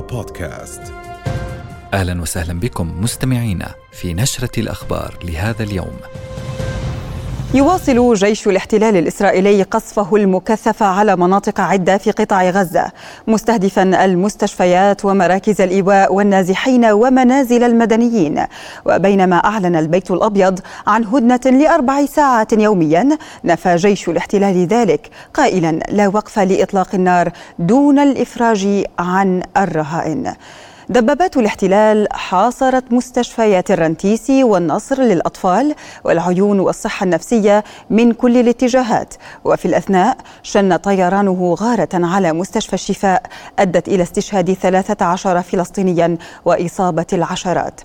بودكاست 0.00 0.82
أهلا 1.94 2.22
وسهلا 2.22 2.60
بكم 2.60 3.00
مستمعينا 3.00 3.74
في 3.92 4.14
نشرة 4.14 4.60
الأخبار 4.60 5.18
لهذا 5.24 5.62
اليوم. 5.62 5.96
يواصل 7.54 8.14
جيش 8.14 8.48
الاحتلال 8.48 8.96
الإسرائيلي 8.96 9.62
قصفه 9.62 10.16
المكثف 10.16 10.82
على 10.82 11.16
مناطق 11.16 11.60
عدة 11.60 11.98
في 11.98 12.10
قطاع 12.10 12.50
غزة 12.50 12.92
مستهدفا 13.26 14.04
المستشفيات 14.04 15.04
ومراكز 15.04 15.60
الإيواء 15.60 16.14
والنازحين 16.14 16.84
ومنازل 16.84 17.64
المدنيين. 17.64 18.44
وبينما 18.86 19.36
أعلن 19.36 19.76
البيت 19.76 20.10
الأبيض 20.10 20.60
عن 20.86 21.04
هدنة 21.04 21.58
لأربع 21.58 22.06
ساعات 22.06 22.52
يوميا 22.52 23.18
نفى 23.44 23.76
جيش 23.76 24.08
الاحتلال 24.08 24.66
ذلك 24.66 25.10
قائلا 25.34 25.72
لا 25.88 26.08
وقف 26.08 26.38
لإطلاق 26.38 26.94
النار 26.94 27.32
دون 27.58 27.98
الإفراج 27.98 28.84
عن 28.98 29.42
الرهائن. 29.56 30.34
دبابات 30.88 31.36
الاحتلال 31.36 32.08
حاصرت 32.12 32.92
مستشفيات 32.92 33.70
الرنتيسي 33.70 34.44
والنصر 34.44 35.02
للأطفال 35.02 35.74
والعيون 36.04 36.60
والصحة 36.60 37.04
النفسية 37.04 37.64
من 37.90 38.12
كل 38.12 38.36
الاتجاهات. 38.36 39.14
وفي 39.44 39.64
الأثناء 39.64 40.16
شن 40.42 40.76
طيرانه 40.76 41.56
غارة 41.58 41.88
على 41.94 42.32
مستشفى 42.32 42.74
الشفاء 42.74 43.22
أدت 43.58 43.88
إلى 43.88 44.02
استشهاد 44.02 44.52
13 44.52 45.42
فلسطينيا 45.42 46.18
وإصابة 46.44 47.06
العشرات. 47.12 47.80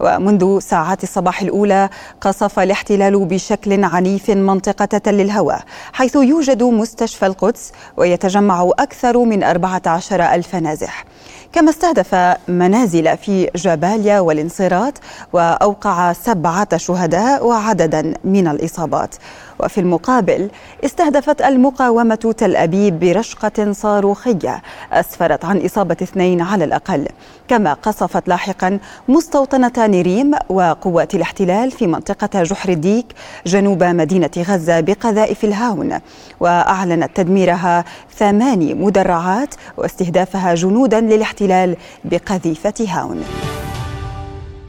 ومنذ 0.00 0.58
ساعات 0.58 1.02
الصباح 1.02 1.42
الأولى 1.42 1.88
قصف 2.20 2.58
الاحتلال 2.58 3.24
بشكل 3.24 3.84
عنيف 3.84 4.30
منطقة 4.30 4.84
تل 4.84 5.20
الهوى 5.20 5.58
حيث 5.92 6.16
يوجد 6.16 6.62
مستشفى 6.62 7.26
القدس 7.26 7.72
ويتجمع 7.96 8.70
أكثر 8.78 9.18
من 9.18 9.42
14 9.42 10.22
ألف 10.34 10.54
نازح. 10.54 11.04
كما 11.52 11.70
استهدف 11.70 12.14
منازل 12.48 13.16
في 13.16 13.50
جباليا 13.56 14.20
والانصارات 14.20 14.98
وأوقع 15.32 16.12
سبعة 16.12 16.76
شهداء 16.76 17.46
وعددا 17.46 18.14
من 18.24 18.48
الإصابات. 18.48 19.14
وفي 19.62 19.80
المقابل 19.80 20.50
استهدفت 20.84 21.42
المقاومة 21.42 22.14
تل 22.14 22.56
أبيب 22.56 23.00
برشقة 23.00 23.72
صاروخية 23.72 24.62
أسفرت 24.92 25.44
عن 25.44 25.64
إصابة 25.64 25.96
اثنين 26.02 26.40
على 26.40 26.64
الأقل. 26.64 27.08
كما 27.48 27.72
قصفت 27.72 28.28
لاحقا 28.28 28.78
مستوطنة 29.08 29.72
نيريم 29.78 30.34
وقوات 30.48 31.14
الاحتلال 31.14 31.70
في 31.70 31.86
منطقة 31.86 32.42
جحر 32.42 32.68
الديك 32.68 33.06
جنوب 33.46 33.84
مدينة 33.84 34.30
غزة 34.38 34.80
بقذائف 34.80 35.44
الهاون. 35.44 35.98
وأعلنت 36.40 37.16
تدميرها 37.16 37.84
ثماني 38.16 38.74
مدرعات 38.74 39.54
واستهدافها 39.76 40.54
جنودا 40.54 41.00
للاحتلال 41.00 41.76
بقذيفة 42.04 42.74
هاون. 42.88 43.24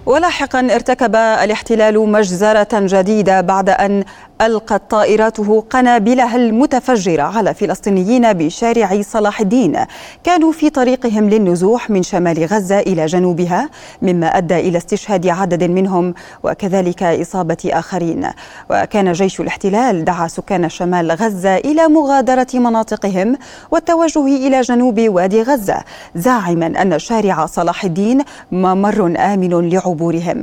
ولاحقا 0.05 0.59
ارتكب 0.59 1.15
الاحتلال 1.15 2.09
مجزرة 2.09 2.67
جديدة 2.73 3.41
بعد 3.41 3.69
أن 3.69 4.03
ألقت 4.41 4.91
طائراته 4.91 5.63
قنابلها 5.69 6.35
المتفجرة 6.35 7.21
على 7.23 7.53
فلسطينيين 7.53 8.33
بشارع 8.33 9.01
صلاح 9.01 9.39
الدين. 9.39 9.77
كانوا 10.23 10.51
في 10.51 10.69
طريقهم 10.69 11.29
للنزوح 11.29 11.89
من 11.89 12.03
شمال 12.03 12.45
غزة 12.45 12.79
إلى 12.79 13.05
جنوبها 13.05 13.69
مما 14.01 14.37
أدى 14.37 14.59
إلى 14.59 14.77
استشهاد 14.77 15.27
عدد 15.27 15.63
منهم 15.63 16.13
وكذلك 16.43 17.03
إصابة 17.03 17.57
آخرين. 17.65 18.27
وكان 18.69 19.11
جيش 19.11 19.41
الاحتلال 19.41 20.05
دعا 20.05 20.27
سكان 20.27 20.69
شمال 20.69 21.11
غزة 21.11 21.57
إلى 21.57 21.87
مغادرة 21.87 22.47
مناطقهم 22.53 23.37
والتوجه 23.71 24.25
إلى 24.25 24.61
جنوب 24.61 25.01
وادي 25.09 25.41
غزة 25.41 25.83
زاعما 26.15 26.81
أن 26.81 26.99
شارع 26.99 27.45
صلاح 27.45 27.83
الدين 27.83 28.21
ممر 28.51 29.13
آمن 29.17 29.69
لعبورهم. 29.69 30.41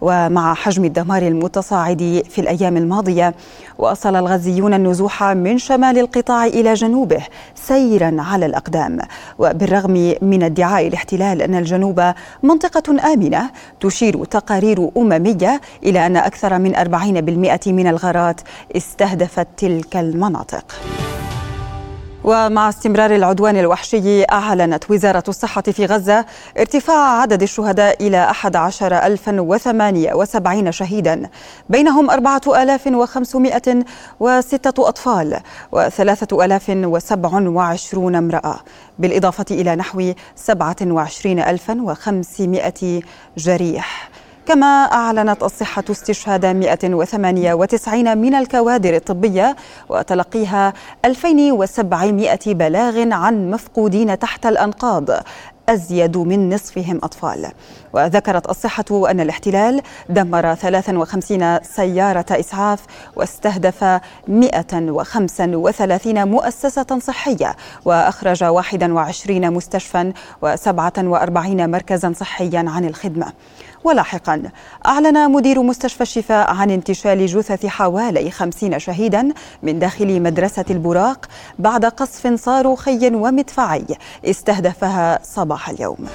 ومع 0.00 0.54
حجم 0.54 0.84
الدمار 0.84 1.22
المتصاعد 1.22 2.22
في 2.30 2.40
الأيام 2.40 2.76
الماضية 2.76 3.31
وأصل 3.78 4.16
الغزيون 4.16 4.74
النزوح 4.74 5.22
من 5.22 5.58
شمال 5.58 5.98
القطاع 5.98 6.46
إلى 6.46 6.74
جنوبه 6.74 7.22
سيرا 7.54 8.16
على 8.18 8.46
الأقدام. 8.46 8.98
وبالرغم 9.38 10.14
من 10.22 10.42
ادعاء 10.42 10.88
الاحتلال 10.88 11.42
أن 11.42 11.54
الجنوب 11.54 12.12
منطقة 12.42 13.12
آمنة 13.12 13.50
تشير 13.80 14.24
تقارير 14.24 14.90
أممية 14.96 15.60
إلى 15.82 16.06
أن 16.06 16.16
أكثر 16.16 16.58
من 16.58 16.74
40% 16.74 17.68
من 17.68 17.86
الغارات 17.86 18.40
استهدفت 18.76 19.46
تلك 19.56 19.96
المناطق. 19.96 20.64
ومع 22.24 22.68
استمرار 22.68 23.14
العدوان 23.14 23.56
الوحشي 23.56 24.24
أعلنت 24.24 24.90
وزارة 24.90 25.22
الصحة 25.28 25.62
في 25.62 25.86
غزة 25.86 26.24
ارتفاع 26.58 27.20
عدد 27.20 27.42
الشهداء 27.42 28.06
إلى 28.06 28.30
11078 28.30 30.72
شهيدا 30.72 31.28
بينهم 31.68 32.10
4506 32.10 34.88
أطفال 34.88 35.40
و3027 35.76 36.70
امرأة 38.16 38.60
بالإضافة 38.98 39.44
إلى 39.50 39.76
نحو 39.76 40.12
27500 40.36 43.02
جريح. 43.36 44.10
كما 44.46 44.66
أعلنت 44.92 45.42
الصحة 45.42 45.84
استشهاد 45.90 46.46
198 46.46 48.18
من 48.18 48.34
الكوادر 48.34 48.96
الطبية 48.96 49.56
وتلقيها 49.88 50.72
2700 51.04 52.38
بلاغ 52.46 53.12
عن 53.12 53.50
مفقودين 53.50 54.18
تحت 54.18 54.46
الأنقاض 54.46 55.10
أزيد 55.68 56.18
من 56.18 56.54
نصفهم 56.54 57.00
أطفال. 57.02 57.52
وذكرت 57.92 58.50
الصحة 58.50 59.10
أن 59.10 59.20
الاحتلال 59.20 59.82
دمر 60.08 60.54
53 60.54 61.58
سيارة 61.62 62.26
إسعاف 62.30 62.80
واستهدف 63.16 64.00
135 64.28 66.28
مؤسسة 66.28 66.98
صحية 66.98 67.56
وأخرج 67.84 68.44
21 68.44 69.50
مستشفى 69.50 70.12
و47 70.44 71.48
مركزا 71.48 72.12
صحيا 72.16 72.64
عن 72.68 72.84
الخدمة. 72.84 73.32
ولاحقا. 73.84 74.42
أعلن 74.86 75.30
مدير 75.30 75.62
مستشفى 75.62 76.02
الشفاء 76.02 76.50
عن 76.50 76.70
انتشال 76.70 77.26
جثث 77.26 77.66
حوالي 77.66 78.30
خمسين 78.30 78.78
شهيدا 78.78 79.28
من 79.62 79.78
داخل 79.78 80.22
مدرسة 80.22 80.64
البراق 80.70 81.26
بعد 81.58 81.84
قصف 81.84 82.26
صاروخي 82.34 83.08
ومدفعي 83.08 83.84
استهدفها 84.24 85.18
صباح 85.22 85.68
اليوم. 85.68 86.06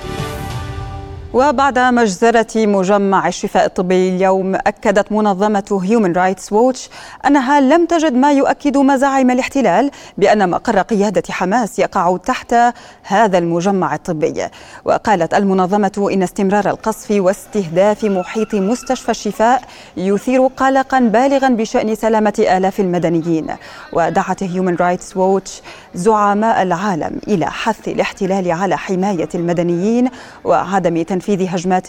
وبعد 1.38 1.80
مجزرة 1.80 2.48
مجمع 2.56 3.28
الشفاء 3.28 3.66
الطبي 3.66 4.10
اليوم 4.10 4.56
أكدت 4.56 5.12
منظمة 5.12 5.80
هيومن 5.84 6.14
رايتس 6.14 6.54
ووتش 6.54 6.90
أنها 7.26 7.60
لم 7.60 7.86
تجد 7.86 8.14
ما 8.14 8.34
يؤكد 8.34 8.78
مزاعم 8.78 9.32
الاحتلال 9.32 9.92
بأن 10.18 10.50
مقر 10.50 10.80
قيادة 10.82 11.24
حماس 11.30 11.80
يقع 11.80 12.18
تحت 12.18 12.56
هذا 13.04 13.38
المجمع 13.38 13.96
الطبي. 13.96 14.48
وقالت 14.86 15.34
المنظمة 15.34 16.10
إن 16.14 16.24
استمرار 16.24 16.70
القصف 16.70 17.12
واستهداف 17.12 18.06
محيط 18.06 18.56
مستشفى 18.56 19.12
الشفاء 19.12 19.62
يثير 19.98 20.48
قلقا 20.48 21.00
بالغا 21.00 21.50
بشأن 21.50 21.96
سلامة 21.96 22.34
آلاف 22.40 22.80
المدنيين. 22.80 23.48
ودعت 23.94 24.44
هيومن 24.44 24.76
رايتس 24.76 25.18
ووتش 25.18 25.62
زعماء 25.96 26.62
العالم 26.64 27.20
إلى 27.28 27.46
حث 27.46 27.88
الاحتلال 27.88 28.52
على 28.52 28.78
حماية 28.78 29.30
المدنيين 29.36 30.10
وعدم 30.44 31.04
تنفيذ 31.04 31.27
هجمات 31.30 31.88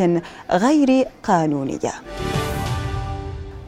غير 0.51 1.05
قانونية. 1.23 1.93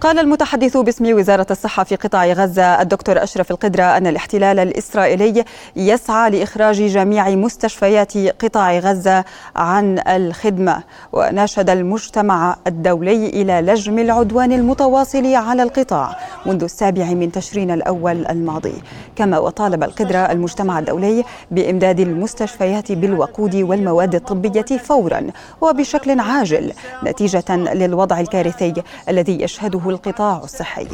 قال 0.00 0.18
المتحدث 0.18 0.76
باسم 0.76 1.16
وزارة 1.16 1.46
الصحة 1.50 1.84
في 1.84 1.96
قطاع 1.96 2.26
غزة 2.32 2.82
الدكتور 2.82 3.22
أشرف 3.22 3.50
القدرة 3.50 3.82
أن 3.82 4.06
الاحتلال 4.06 4.58
الإسرائيلي 4.58 5.44
يسعى 5.76 6.30
لإخراج 6.30 6.82
جميع 6.82 7.30
مستشفيات 7.30 8.18
قطاع 8.18 8.78
غزة 8.78 9.24
عن 9.56 9.98
الخدمة. 10.08 10.82
وناشد 11.12 11.70
المجتمع 11.70 12.56
الدولي 12.66 13.26
إلى 13.26 13.60
لجم 13.60 13.98
العدوان 13.98 14.52
المتواصل 14.52 15.34
على 15.34 15.62
القطاع 15.62 16.16
منذ 16.46 16.62
السابع 16.64 17.04
من 17.04 17.32
تشرين 17.32 17.70
الأول 17.70 18.26
الماضي. 18.26 18.74
كما 19.16 19.38
وطالب 19.38 19.82
القدرة 19.82 20.18
المجتمع 20.18 20.78
الدولي 20.78 21.24
بإمداد 21.50 22.00
المستشفيات 22.00 22.92
بالوقود 22.92 23.56
والمواد 23.56 24.14
الطبية 24.14 24.78
فورا 24.78 25.26
وبشكل 25.60 26.20
عاجل 26.20 26.72
نتيجة 27.04 27.56
للوضع 27.56 28.20
الكارثي 28.20 28.74
الذي 29.08 29.42
يشهده 29.42 29.89
القطاع 29.90 30.40
الصحي. 30.44 30.88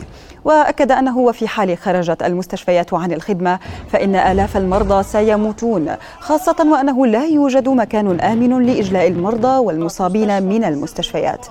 وأكد 0.44 0.92
أنه 0.92 1.18
وفي 1.18 1.48
حال 1.48 1.78
خرجت 1.78 2.22
المستشفيات 2.22 2.94
عن 2.94 3.12
الخدمة 3.12 3.58
فإن 3.92 4.14
آلاف 4.14 4.56
المرضى 4.56 5.02
سيموتون 5.02 5.96
خاصة 6.20 6.56
وأنه 6.70 7.06
لا 7.06 7.24
يوجد 7.26 7.68
مكان 7.68 8.20
آمن 8.20 8.66
لإجلاء 8.66 9.08
المرضى 9.08 9.58
والمصابين 9.58 10.42
من 10.42 10.64
المستشفيات. 10.64 11.46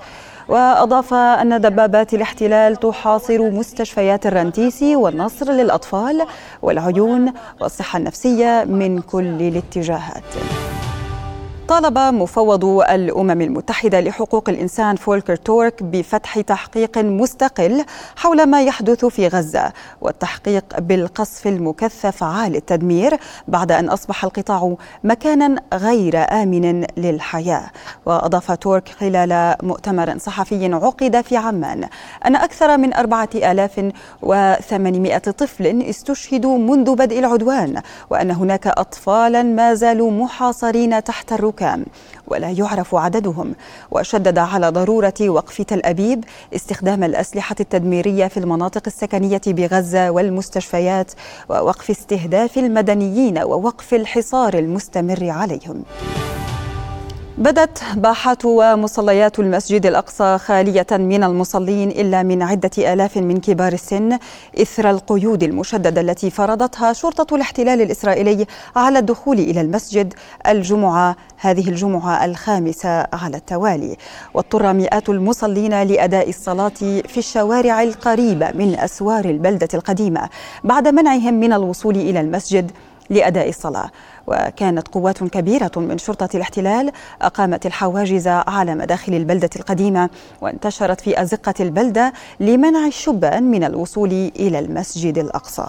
وأضاف 0.49 1.13
أن 1.13 1.61
دبابات 1.61 2.13
الاحتلال 2.13 2.75
تحاصر 2.75 3.51
مستشفيات 3.51 4.25
الرنتيسي 4.25 4.95
والنصر 4.95 5.51
للأطفال 5.51 6.25
والعيون 6.61 7.33
والصحة 7.61 7.97
النفسية 7.97 8.63
من 8.67 9.01
كل 9.01 9.41
الاتجاهات. 9.41 10.23
طالب 11.67 11.97
مفوض 11.97 12.65
الأمم 12.65 13.41
المتحدة 13.41 13.99
لحقوق 13.99 14.49
الإنسان 14.49 14.95
فولكر 14.95 15.35
تورك 15.35 15.83
بفتح 15.83 16.39
تحقيق 16.41 16.97
مستقل 16.97 17.85
حول 18.15 18.45
ما 18.45 18.63
يحدث 18.63 19.05
في 19.05 19.27
غزة 19.27 19.73
والتحقيق 20.01 20.79
بالقصف 20.79 21.47
المكثف 21.47 22.23
عالي 22.23 22.57
التدمير 22.57 23.17
بعد 23.47 23.71
أن 23.71 23.89
أصبح 23.89 24.23
القطاع 24.23 24.75
مكانا 25.03 25.61
غير 25.73 26.15
آمن 26.31 26.85
للحياة. 26.97 27.71
وأضاف 28.05 28.51
تورك 28.51 28.89
خلال 28.99 29.55
مؤتمر 29.63 30.17
صحفي 30.17 30.73
عقد 30.73 31.21
في 31.21 31.37
عمان 31.37 31.87
أن 32.25 32.35
أكثر 32.35 32.77
من 32.77 32.93
أربعة 32.93 33.29
آلاف 33.35 33.91
وثمانمائة 34.21 35.17
طفل 35.17 35.81
استشهدوا 35.81 36.57
منذ 36.57 36.95
بدء 36.95 37.19
العدوان 37.19 37.81
وأن 38.09 38.31
هناك 38.31 38.67
أطفالا 38.67 39.43
ما 39.43 39.73
زالوا 39.73 40.11
محاصرين 40.11 41.03
تحت 41.03 41.33
الركام 41.55 41.85
ولا 42.27 42.49
يعرف 42.49 42.95
عددهم. 42.95 43.55
وشدد 43.91 44.37
على 44.37 44.69
ضرورة 44.69 45.13
وقف 45.21 45.61
تل 45.61 45.81
أبيب 45.85 46.23
استخدام 46.55 47.03
الأسلحة 47.03 47.55
التدميرية 47.59 48.27
في 48.27 48.37
المناطق 48.37 48.83
السكنية 48.87 49.41
بغزة 49.47 50.09
والمستشفيات 50.09 51.11
ووقف 51.49 51.89
استهداف 51.89 52.57
المدنيين 52.57 53.37
ووقف 53.37 53.93
الحصار 53.93 54.53
المستمر 54.53 55.29
عليهم. 55.29 55.83
بدت 57.37 57.83
باحات 57.95 58.45
ومصليات 58.45 59.39
المسجد 59.39 59.85
الأقصى 59.85 60.37
خالية 60.37 60.87
من 60.91 61.23
المصلين 61.23 61.89
إلا 61.89 62.23
من 62.23 62.41
عدة 62.41 62.93
آلاف 62.93 63.17
من 63.17 63.37
كبار 63.37 63.73
السن 63.73 64.17
إثر 64.61 64.89
القيود 64.89 65.43
المشددة 65.43 66.01
التي 66.01 66.29
فرضتها 66.29 66.93
شرطة 66.93 67.35
الاحتلال 67.35 67.81
الإسرائيلي 67.81 68.45
على 68.75 68.99
الدخول 68.99 69.39
إلى 69.39 69.61
المسجد 69.61 70.13
الجمعة 70.47 71.15
هذه 71.37 71.69
الجمعة 71.69 72.25
الخامسة 72.25 73.07
على 73.13 73.37
التوالي. 73.37 73.97
واضطر 74.33 74.73
مئات 74.73 75.09
المصلين 75.09 75.83
لأداء 75.83 76.29
الصلاة 76.29 76.69
في 77.07 77.17
الشوارع 77.17 77.83
القريبة 77.83 78.51
من 78.51 78.79
أسوار 78.79 79.25
البلدة 79.25 79.69
القديمة 79.73 80.29
بعد 80.63 80.87
منعهم 80.87 81.33
من 81.33 81.53
الوصول 81.53 81.95
إلى 81.95 82.19
المسجد 82.19 82.71
لأداء 83.09 83.49
الصلاة. 83.49 83.89
وكانت 84.27 84.87
قوات 84.87 85.23
كبيرة 85.23 85.71
من 85.75 85.97
شرطة 85.97 86.29
الاحتلال 86.35 86.91
أقامت 87.21 87.65
الحواجز 87.65 88.27
على 88.27 88.75
مداخل 88.75 89.13
البلدة 89.13 89.49
القديمة 89.55 90.09
وانتشرت 90.41 91.01
في 91.01 91.21
أزقة 91.21 91.53
البلدة 91.59 92.13
لمنع 92.39 92.87
الشبان 92.87 93.43
من 93.43 93.63
الوصول 93.63 94.31
إلى 94.35 94.59
المسجد 94.59 95.17
الأقصى. 95.17 95.65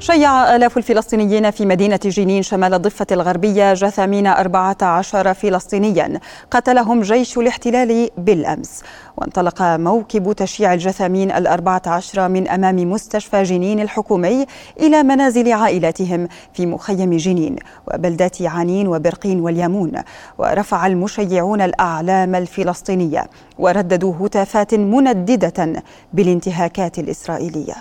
شيع 0.00 0.56
آلاف 0.56 0.78
الفلسطينيين 0.78 1.50
في 1.50 1.66
مدينة 1.66 2.00
جنين 2.04 2.42
شمال 2.42 2.74
الضفة 2.74 3.06
الغربية 3.12 3.74
جثامين 3.74 4.26
14 4.26 5.34
فلسطينيا. 5.34 6.20
قتلهم 6.50 7.00
جيش 7.00 7.38
الاحتلال 7.38 8.08
بالأمس. 8.18 8.82
وانطلق 9.16 9.62
موكب 9.62 10.32
تشييع 10.32 10.74
الجثامين 10.74 11.30
الأربعة 11.30 11.82
عشر 11.86 12.28
من 12.28 12.48
أمام 12.48 12.76
مستشفى 12.76 13.42
جنين 13.42 13.80
الحكومي 13.80 14.46
إلى 14.80 15.02
منازل 15.02 15.52
عائلاتهم 15.52 16.28
في 16.52 16.66
مخيم 16.66 17.16
جنين 17.16 17.56
وبلدات 17.88 18.42
عنين 18.42 18.88
وبرقين 18.88 19.40
واليامون 19.40 19.92
ورفع 20.38 20.86
المشيعون 20.86 21.60
الأعلام 21.60 22.34
الفلسطينية 22.34 23.24
ورددوا 23.58 24.14
هتافات 24.20 24.74
منددة 24.74 25.82
بالانتهاكات 26.12 26.98
الإسرائيلية. 26.98 27.74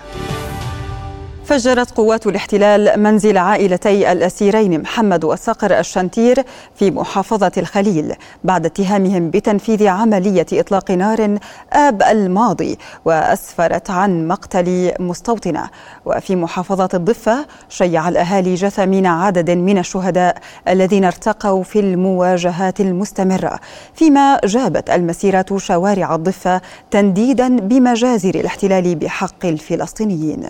فجرت 1.50 1.92
قوات 1.92 2.28
الاحتلال 2.28 3.00
منزل 3.04 3.38
عائلتي 3.38 4.12
الأسيرين 4.12 4.82
محمد 4.82 5.24
وصقر 5.24 5.80
الشنتير 5.80 6.44
في 6.76 6.92
محافظة 6.92 7.52
الخليل 7.58 8.16
بعد 8.44 8.66
اتهامهم 8.66 9.30
بتنفيذ 9.30 9.88
عملية 9.88 10.46
إطلاق 10.54 10.92
نار 10.92 11.38
آب 11.74 12.04
الماضي 12.04 12.78
وأسفرت 13.06 13.90
عن 13.90 14.28
مقتل 14.28 14.92
مستوطنة. 15.00 15.70
وفي 16.06 16.36
محافظة 16.36 16.90
الضفة 16.94 17.46
شيع 17.70 18.10
الأهالي 18.10 18.56
جثمين 18.56 19.06
عدد 19.06 19.52
من 19.52 19.78
الشهداء 19.78 20.38
الذين 20.68 21.06
ارتقوا 21.06 21.64
في 21.64 21.80
المواجهات 21.80 22.80
المستمرة. 22.82 23.60
فيما 23.94 24.40
جابت 24.44 24.90
المسيرات 24.90 25.58
شوارع 25.58 26.16
الضفة 26.16 26.62
تنديدا 26.92 27.60
بمجازر 27.60 28.36
الاحتلال 28.36 28.96
بحق 28.96 29.46
الفلسطينيين. 29.46 30.50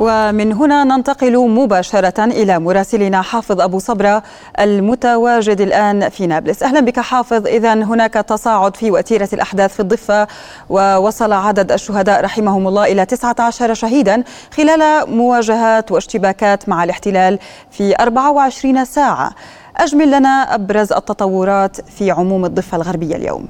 ومن 0.00 0.52
هنا 0.52 0.84
ننتقل 0.84 1.48
مباشرة 1.48 2.24
إلى 2.24 2.58
مراسلنا 2.58 3.22
حافظ 3.22 3.60
أبو 3.60 3.78
صبرة 3.78 4.22
المتواجد 4.60 5.60
الآن 5.60 6.08
في 6.08 6.26
نابلس. 6.26 6.62
أهلا 6.62 6.80
بك 6.80 7.00
حافظ. 7.00 7.46
إذا 7.46 7.72
هناك 7.72 8.14
تصاعد 8.14 8.76
في 8.76 8.90
وتيرة 8.90 9.28
الأحداث 9.32 9.74
في 9.74 9.80
الضفة 9.80 10.26
ووصل 10.70 11.32
عدد 11.32 11.72
الشهداء 11.72 12.24
رحمهم 12.24 12.68
الله 12.68 12.84
إلى 12.84 13.06
19 13.06 13.74
شهيدا 13.74 14.24
خلال 14.56 15.10
مواجهات 15.16 15.92
واشتباكات 15.92 16.68
مع 16.68 16.84
الاحتلال 16.84 17.38
في 17.70 17.94
24 18.00 18.84
ساعة. 18.84 19.30
أجمل 19.76 20.10
لنا 20.10 20.54
أبرز 20.54 20.92
التطورات 20.92 21.90
في 21.90 22.10
عموم 22.10 22.44
الضفة 22.44 22.76
الغربية 22.76 23.16
اليوم. 23.16 23.48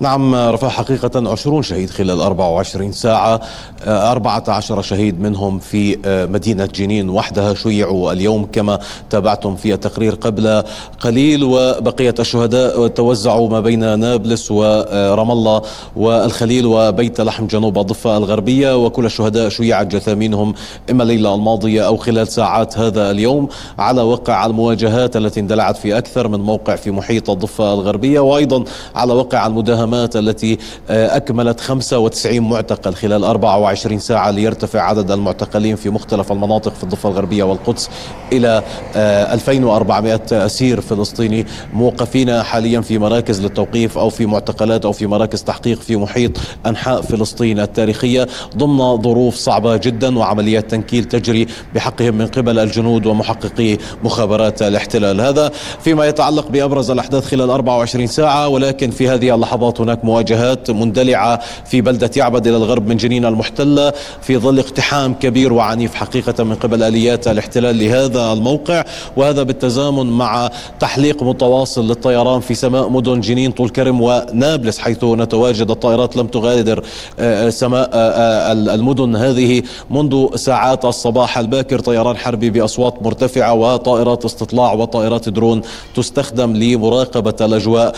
نعم 0.00 0.34
رفع 0.34 0.68
حقيقة 0.68 1.30
20 1.30 1.62
شهيد 1.62 1.90
خلال 1.90 2.20
24 2.20 2.92
ساعة. 2.92 3.40
14 3.86 4.78
آه، 4.78 4.82
شهيد 4.82 5.20
منهم 5.20 5.58
في 5.58 5.98
آه، 6.04 6.26
مدينة 6.26 6.66
جنين 6.66 7.10
وحدها 7.10 7.54
شيعوا 7.54 8.12
اليوم 8.12 8.46
كما 8.52 8.78
تابعتم 9.10 9.56
في 9.56 9.74
التقرير 9.74 10.14
قبل 10.14 10.62
قليل. 11.00 11.44
وبقية 11.44 12.14
الشهداء 12.18 12.86
توزعوا 12.86 13.48
ما 13.48 13.60
بين 13.60 13.98
نابلس 13.98 14.50
ورام 14.50 15.30
الله 15.30 15.62
والخليل 15.96 16.66
وبيت 16.66 17.20
لحم 17.20 17.46
جنوب 17.46 17.78
الضفة 17.78 18.16
الغربية. 18.16 18.76
وكل 18.76 19.04
الشهداء 19.06 19.48
شيعت 19.48 19.86
جثامينهم 19.86 20.54
إما 20.90 21.02
الليلة 21.02 21.34
الماضية 21.34 21.86
أو 21.86 21.96
خلال 21.96 22.28
ساعات 22.28 22.78
هذا 22.78 23.10
اليوم 23.10 23.48
على 23.78 24.02
وقع 24.02 24.46
المواجهات 24.46 25.16
التي 25.16 25.40
اندلعت 25.40 25.76
في 25.76 25.98
أكثر 25.98 26.28
من 26.28 26.40
موقع 26.40 26.76
في 26.76 26.90
محيط 26.90 27.30
الضفة 27.30 27.74
الغربية. 27.74 28.20
وأيضا 28.20 28.64
على 28.94 29.12
وقع 29.12 29.46
المداهمات 29.46 29.89
الخدمات 29.90 30.16
التي 30.16 30.58
آه، 30.90 31.16
أكملت 31.16 31.60
95 31.60 32.40
معتقل 32.40 32.94
خلال 32.94 33.24
24 33.24 33.98
ساعة 33.98 34.30
ليرتفع 34.30 34.80
عدد 34.80 35.10
المعتقلين 35.10 35.76
في 35.76 35.90
مختلف 35.90 36.32
المناطق 36.32 36.74
في 36.74 36.84
الضفة 36.84 37.08
الغربية 37.08 37.42
والقدس 37.42 37.90
إلى 38.32 38.62
2400 38.96 40.20
آه، 40.32 40.46
أسير 40.46 40.80
فلسطيني 40.80 41.46
موقفين 41.72 42.42
حاليا 42.42 42.80
في 42.80 42.98
مراكز 42.98 43.40
للتوقيف 43.40 43.98
أو 43.98 44.10
في 44.10 44.26
معتقلات 44.26 44.84
أو 44.84 44.92
في 44.92 45.06
مراكز 45.06 45.42
تحقيق 45.42 45.80
في 45.80 45.96
محيط 45.96 46.32
أنحاء 46.66 47.02
فلسطين 47.02 47.60
التاريخية 47.60 48.26
ضمن 48.56 49.02
ظروف 49.02 49.34
صعبة 49.34 49.76
جدا 49.76 50.18
وعمليات 50.18 50.70
تنكيل 50.70 51.04
تجري 51.04 51.46
بحقهم 51.74 52.14
من 52.14 52.26
قبل 52.26 52.58
الجنود 52.58 53.06
ومحققي 53.06 53.78
مخابرات 54.04 54.62
الاحتلال. 54.62 55.20
هذا 55.20 55.52
فيما 55.80 56.06
يتعلق 56.06 56.48
بأبرز 56.48 56.90
الأحداث 56.90 57.26
خلال 57.26 57.50
24 57.50 58.06
ساعة 58.06 58.48
ولكن 58.48 58.90
في 58.90 59.08
هذه 59.08 59.34
اللحظات 59.34 59.79
هناك 59.80 60.04
مواجهات 60.04 60.70
مندلعة 60.70 61.40
في 61.64 61.80
بلدة 61.80 62.10
يعبد 62.16 62.46
إلى 62.46 62.56
الغرب 62.56 62.88
من 62.88 62.96
جنين 62.96 63.24
المحتلة 63.24 63.92
في 64.22 64.38
ظل 64.38 64.58
اقتحام 64.58 65.14
كبير 65.14 65.52
وعنيف 65.52 65.94
حقيقة 65.94 66.44
من 66.44 66.54
قبل 66.54 66.82
آليات 66.82 67.28
الاحتلال 67.28 67.78
لهذا 67.78 68.32
الموقع 68.32 68.84
وهذا 69.16 69.42
بالتزامن 69.42 70.06
مع 70.06 70.50
تحليق 70.80 71.22
متواصل 71.22 71.88
للطيران 71.88 72.40
في 72.40 72.54
سماء 72.54 72.88
مدن 72.88 73.20
جنين 73.20 73.50
طول 73.50 73.68
كرم 73.68 74.00
ونابلس 74.00 74.78
حيث 74.78 75.04
نتواجد 75.04 75.70
الطائرات 75.70 76.16
لم 76.16 76.26
تغادر 76.26 76.84
آه، 77.18 77.46
آه، 77.46 77.50
سماء 77.50 77.90
آه، 77.92 78.52
المدن 78.52 79.16
هذه 79.16 79.62
منذ 79.90 80.36
ساعات 80.36 80.84
الصباح. 80.84 81.38
الباكر 81.38 81.78
طيران 81.78 82.16
حربي 82.16 82.50
بأصوات 82.50 83.02
مرتفعة 83.02 83.54
وطائرات 83.54 84.24
استطلاع 84.24 84.72
وطائرات 84.72 85.28
درون 85.28 85.62
تستخدم 85.94 86.56
لمراقبة 86.56 87.34
الأجواء 87.40 87.94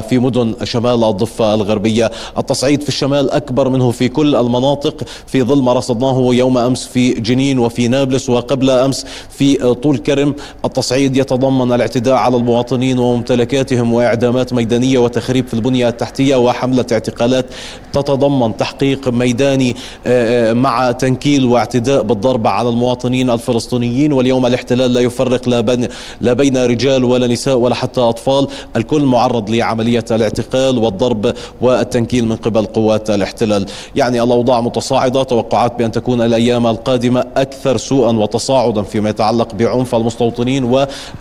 في 0.00 0.18
مدن 0.18 0.54
شمال 0.64 1.04
الضفة. 1.04 1.23
الضفة 1.24 1.54
الغربية. 1.54 2.10
التصعيد 2.38 2.82
في 2.82 2.88
الشمال 2.88 3.30
أكبر 3.30 3.68
منه 3.68 3.90
في 3.90 4.08
كل 4.08 4.36
المناطق. 4.36 5.02
في 5.26 5.42
ظل 5.42 5.62
ما 5.62 5.72
رصدناه 5.72 6.34
يوم 6.34 6.58
أمس 6.58 6.86
في 6.86 7.10
جنين 7.12 7.58
وفي 7.58 7.88
نابلس 7.88 8.30
وقبل 8.30 8.70
أمس 8.70 9.06
في 9.30 9.74
طول 9.74 9.98
كرم. 9.98 10.34
التصعيد 10.64 11.16
يتضمن 11.16 11.72
الاعتداء 11.72 12.14
على 12.14 12.36
المواطنين 12.36 12.98
وممتلكاتهم 12.98 13.92
وإعدامات 13.92 14.52
ميدانية 14.52 14.98
وتخريب 14.98 15.46
في 15.46 15.54
البنية 15.54 15.88
التحتية 15.88 16.36
وحملة 16.36 16.86
اعتقالات. 16.92 17.46
تتضمن 17.92 18.56
تحقيق 18.56 19.08
ميداني 19.08 19.76
آه، 20.06 20.50
آه، 20.50 20.52
مع 20.52 20.92
تنكيل 20.92 21.44
واعتداء 21.44 22.02
بالضرب 22.02 22.46
على 22.46 22.68
المواطنين 22.68 23.30
الفلسطينيين. 23.30 24.12
واليوم 24.12 24.46
الاحتلال 24.46 24.94
لا 24.94 25.00
يفرق 25.00 25.48
لا 25.48 25.88
لا 26.20 26.32
بين 26.32 26.56
رجال 26.56 27.04
ولا 27.04 27.26
نساء 27.26 27.56
ولا 27.56 27.74
حتى 27.74 28.00
أطفال. 28.00 28.46
الكل 28.76 29.02
معرض 29.02 29.50
لعملية 29.50 30.04
الاعتقال 30.10 30.78
والضرب 30.78 31.03
الضرب 31.04 31.34
والتنكيل 31.60 32.24
من 32.26 32.36
قبل 32.36 32.66
قوات 32.66 33.10
الاحتلال. 33.10 33.66
يعني 33.96 34.22
الأوضاع 34.22 34.60
متصاعدة 34.60 35.22
توقعات 35.22 35.78
بأن 35.78 35.92
تكون 35.92 36.22
الأيام 36.22 36.66
القادمة 36.66 37.24
أكثر 37.36 37.76
سوءا 37.76 38.12
وتصاعدا 38.12 38.82
فيما 38.82 39.10
يتعلق 39.10 39.54
بعنف 39.54 39.94
المستوطنين 39.94 40.64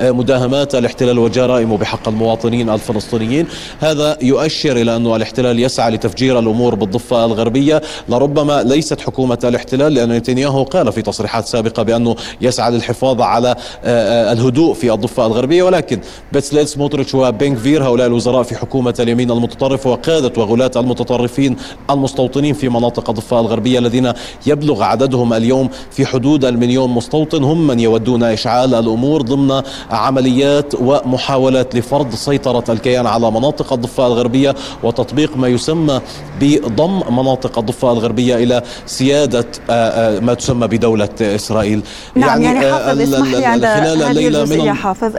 ومداهمات 0.01 0.75
الاحتلال 0.75 1.19
وجرائمه 1.19 1.77
بحق 1.77 2.07
المواطنين 2.07 2.69
الفلسطينيين. 2.69 3.47
هذا 3.79 4.17
يؤشر 4.21 4.77
إلى 4.77 4.95
أن 4.95 5.15
الاحتلال 5.15 5.59
يسعى 5.59 5.91
لتفجير 5.91 6.39
الأمور 6.39 6.75
بالضفة 6.75 7.25
الغربية. 7.25 7.81
لربما 8.09 8.63
ليست 8.63 9.01
حكومة 9.01 9.39
الاحتلال 9.43 9.93
لأن 9.93 10.11
نتنياهو 10.11 10.63
قال 10.63 10.91
في 10.91 11.01
تصريحات 11.01 11.45
سابقة 11.45 11.83
بأنه 11.83 12.15
يسعى 12.41 12.71
للحفاظ 12.71 13.21
على 13.21 13.55
آه، 13.83 14.31
الهدوء 14.31 14.73
في 14.73 14.93
الضفة 14.93 15.25
الغربية. 15.25 15.63
ولكن 15.63 15.99
بتسليل 16.33 16.67
سموتريتش 16.67 17.15
وبنكفير 17.15 17.83
هؤلاء 17.83 18.07
الوزراء 18.07 18.43
في 18.43 18.55
حكومة 18.55 18.93
اليمين 18.99 19.31
المتطرف 19.73 19.87
وقادة 19.87 20.41
وغلاة 20.41 20.71
المتطرفين 20.75 21.55
المستوطنين 21.89 22.53
في 22.53 22.69
مناطق 22.69 23.09
الضفة 23.09 23.39
الغربية 23.39 23.79
الذين 23.79 24.13
يبلغ 24.45 24.83
عددهم 24.83 25.33
اليوم 25.33 25.69
في 25.91 26.05
حدود 26.05 26.45
المليون 26.45 26.89
مستوطن 26.89 27.43
هم 27.43 27.67
من 27.67 27.79
يودون 27.79 28.23
إشعال 28.23 28.73
الأمور 28.75 29.21
ضمن 29.21 29.61
عمليات 29.91 30.73
ومحاولات 30.79 31.75
لفرض 31.75 32.15
سيطرة 32.15 32.63
الكيان 32.69 33.07
على 33.07 33.31
مناطق 33.31 33.73
الضفة 33.73 34.07
الغربية 34.07 34.55
وتطبيق 34.83 35.37
ما 35.37 35.47
يسمى 35.47 36.01
بضم 36.41 37.15
مناطق 37.17 37.59
الضفة 37.59 37.91
الغربية 37.91 38.35
إلى 38.35 38.61
سيادة 38.85 39.45
آه، 39.69 40.19
ما 40.19 40.33
تسمى 40.33 40.67
بدولة 40.67 41.09
إسرائيل 41.21 41.81
نعم 42.15 42.41
يعني, 42.41 42.65
يعني 42.65 42.73
حافظ 42.73 43.01
اسمح 43.01 43.27
لي 43.27 43.45
عند 43.45 43.65
هذه 43.65 44.27
الجزئية 44.27 44.71
حافظ 44.71 45.15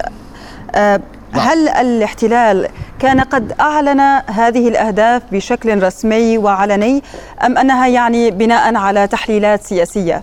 نعم. 0.75 1.01
هل 1.33 1.69
الاحتلال 1.69 2.69
كان 3.05 3.21
قد 3.21 3.53
أعلن 3.61 4.01
هذه 4.27 4.69
الأهداف 4.69 5.23
بشكل 5.33 5.83
رسمي 5.83 6.39
وعلني 6.39 7.03
أم 7.47 7.59
أنها 7.59 7.87
يعني 7.87 8.31
بناء 8.31 8.75
على 8.77 9.07
تحليلات 9.07 9.63
سياسية؟ 9.63 10.23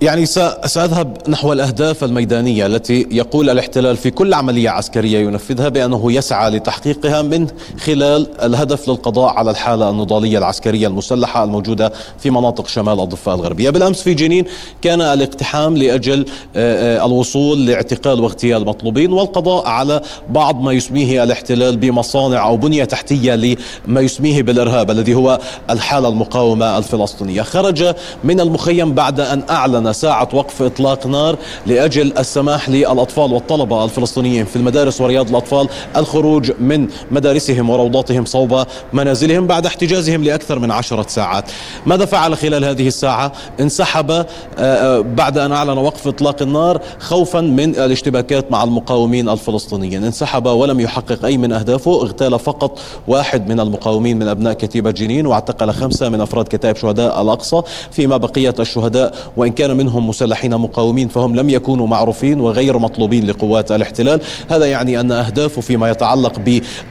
يعني 0.00 0.26
سأذهب 0.26 1.16
نحو 1.28 1.52
الأهداف 1.52 2.04
الميدانية 2.04 2.66
التي 2.66 3.06
يقول 3.10 3.50
الاحتلال 3.50 3.96
في 3.96 4.10
كل 4.10 4.34
عملية 4.34 4.70
عسكرية 4.70 5.18
ينفذها 5.18 5.68
بأنه 5.68 6.12
يسعى 6.12 6.50
لتحقيقها 6.50 7.22
من 7.22 7.46
خلال 7.80 8.40
الهدف 8.42 8.88
للقضاء 8.88 9.34
على 9.34 9.50
الحالة 9.50 9.90
النضالية 9.90 10.38
العسكرية 10.38 10.86
المسلحة 10.86 11.44
الموجودة 11.44 11.92
في 12.18 12.30
مناطق 12.30 12.68
شمال 12.68 13.00
الضفة 13.00 13.34
الغربية. 13.34 13.70
بالأمس 13.70 14.02
في 14.02 14.14
جنين 14.14 14.44
كان 14.82 15.00
الاقتحام 15.00 15.76
لأجل 15.76 16.26
آه، 16.56 16.98
آه، 17.00 17.06
الوصول 17.06 17.66
لاعتقال 17.66 18.20
واغتيال 18.20 18.66
مطلوبين 18.66 19.12
والقضاء 19.12 19.66
على 19.66 20.00
بعض 20.30 20.62
ما 20.62 20.72
يسميه 20.72 21.24
الاحتلال 21.24 21.76
بمصانع 21.76 22.48
أو 22.48 22.56
بنية 22.56 22.84
تحتية 22.84 23.34
لما 23.34 24.00
يسميه 24.00 24.42
بالإرهاب 24.42 24.90
الذي 24.90 25.14
هو 25.14 25.38
الحالة 25.70 26.08
المقاومة 26.08 26.78
الفلسطينية. 26.78 27.42
خرج 27.42 27.94
من 28.24 28.40
المخيم 28.40 28.94
بعد 28.94 29.20
أن 29.20 29.42
أعلن 29.50 29.87
ساعة 29.92 30.28
وقف 30.32 30.62
إطلاق 30.62 31.06
نار 31.06 31.36
لأجل 31.66 32.18
السماح 32.18 32.68
للأطفال 32.68 33.32
والطلبة 33.32 33.84
الفلسطينيين 33.84 34.44
في 34.44 34.56
المدارس 34.56 35.00
ورياض 35.00 35.28
الأطفال 35.28 35.68
الخروج 35.96 36.52
من 36.60 36.88
مدارسهم 37.10 37.70
وروضاتهم 37.70 38.24
صوب 38.24 38.64
منازلهم 38.92 39.46
بعد 39.46 39.66
احتجازهم 39.66 40.24
لأكثر 40.24 40.58
من 40.58 40.70
عشرة 40.70 41.06
ساعات 41.08 41.44
ماذا 41.86 42.04
فعل 42.04 42.36
خلال 42.36 42.64
هذه 42.64 42.88
الساعة؟ 42.88 43.32
انسحب 43.60 44.10
آه، 44.10 44.24
آه، 44.58 45.00
بعد 45.00 45.38
أن 45.38 45.52
أعلن 45.52 45.78
وقف 45.78 46.08
إطلاق 46.08 46.42
النار 46.42 46.80
خوفا 46.98 47.40
من 47.40 47.70
الاشتباكات 47.70 48.52
مع 48.52 48.64
المقاومين 48.64 49.28
الفلسطينيين 49.28 50.04
انسحب 50.04 50.46
ولم 50.46 50.80
يحقق 50.80 51.24
أي 51.24 51.36
من 51.36 51.52
أهدافه 51.52 52.02
اغتال 52.02 52.38
فقط 52.38 52.78
واحد 53.08 53.48
من 53.48 53.60
المقاومين 53.60 54.18
من 54.18 54.28
أبناء 54.28 54.52
كتيبة 54.52 54.90
جنين 54.90 55.26
واعتقل 55.26 55.72
خمسة 55.72 56.08
من 56.08 56.20
أفراد 56.20 56.48
كتائب 56.48 56.76
شهداء 56.76 57.22
الأقصى 57.22 57.62
فيما 57.90 58.16
بقية 58.16 58.54
الشهداء 58.58 59.14
وإن 59.36 59.52
كان 59.52 59.76
منهم 59.78 60.08
مسلحين 60.08 60.54
مقاومين 60.54 61.08
فهم 61.08 61.36
لم 61.36 61.50
يكونوا 61.50 61.86
معروفين 61.86 62.40
وغير 62.40 62.78
مطلوبين 62.78 63.26
لقوات 63.26 63.72
الاحتلال. 63.72 64.20
هذا 64.50 64.66
يعني 64.66 65.00
أن 65.00 65.12
أهدافه 65.12 65.60
فيما 65.60 65.90
يتعلق 65.90 66.40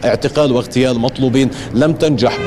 بإعتقال 0.03 0.51
واغتيال 0.51 0.99
مطلوبين 0.99 1.49
لم 1.73 1.93
تنجح 1.93 2.37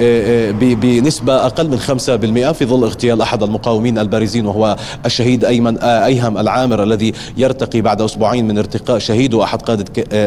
بنسبة 0.00 1.46
أقل 1.46 1.68
من 1.68 1.78
5% 1.78 2.52
في 2.52 2.64
ظل 2.64 2.84
اغتيال 2.84 3.22
أحد 3.22 3.42
المقاومين 3.42 3.98
البارزين 3.98 4.46
وهو 4.46 4.76
الشهيد 5.06 5.44
أيمن 5.44 5.78
آه، 5.78 6.06
أيهم 6.06 6.38
العامر 6.38 6.82
الذي 6.82 7.12
يرتقي 7.36 7.80
بعد 7.80 8.02
أسبوعين 8.02 8.48
من 8.48 8.58
ارتقاء 8.58 8.98
شهيده 8.98 9.44
أحد 9.44 9.62
قادة 9.62 9.84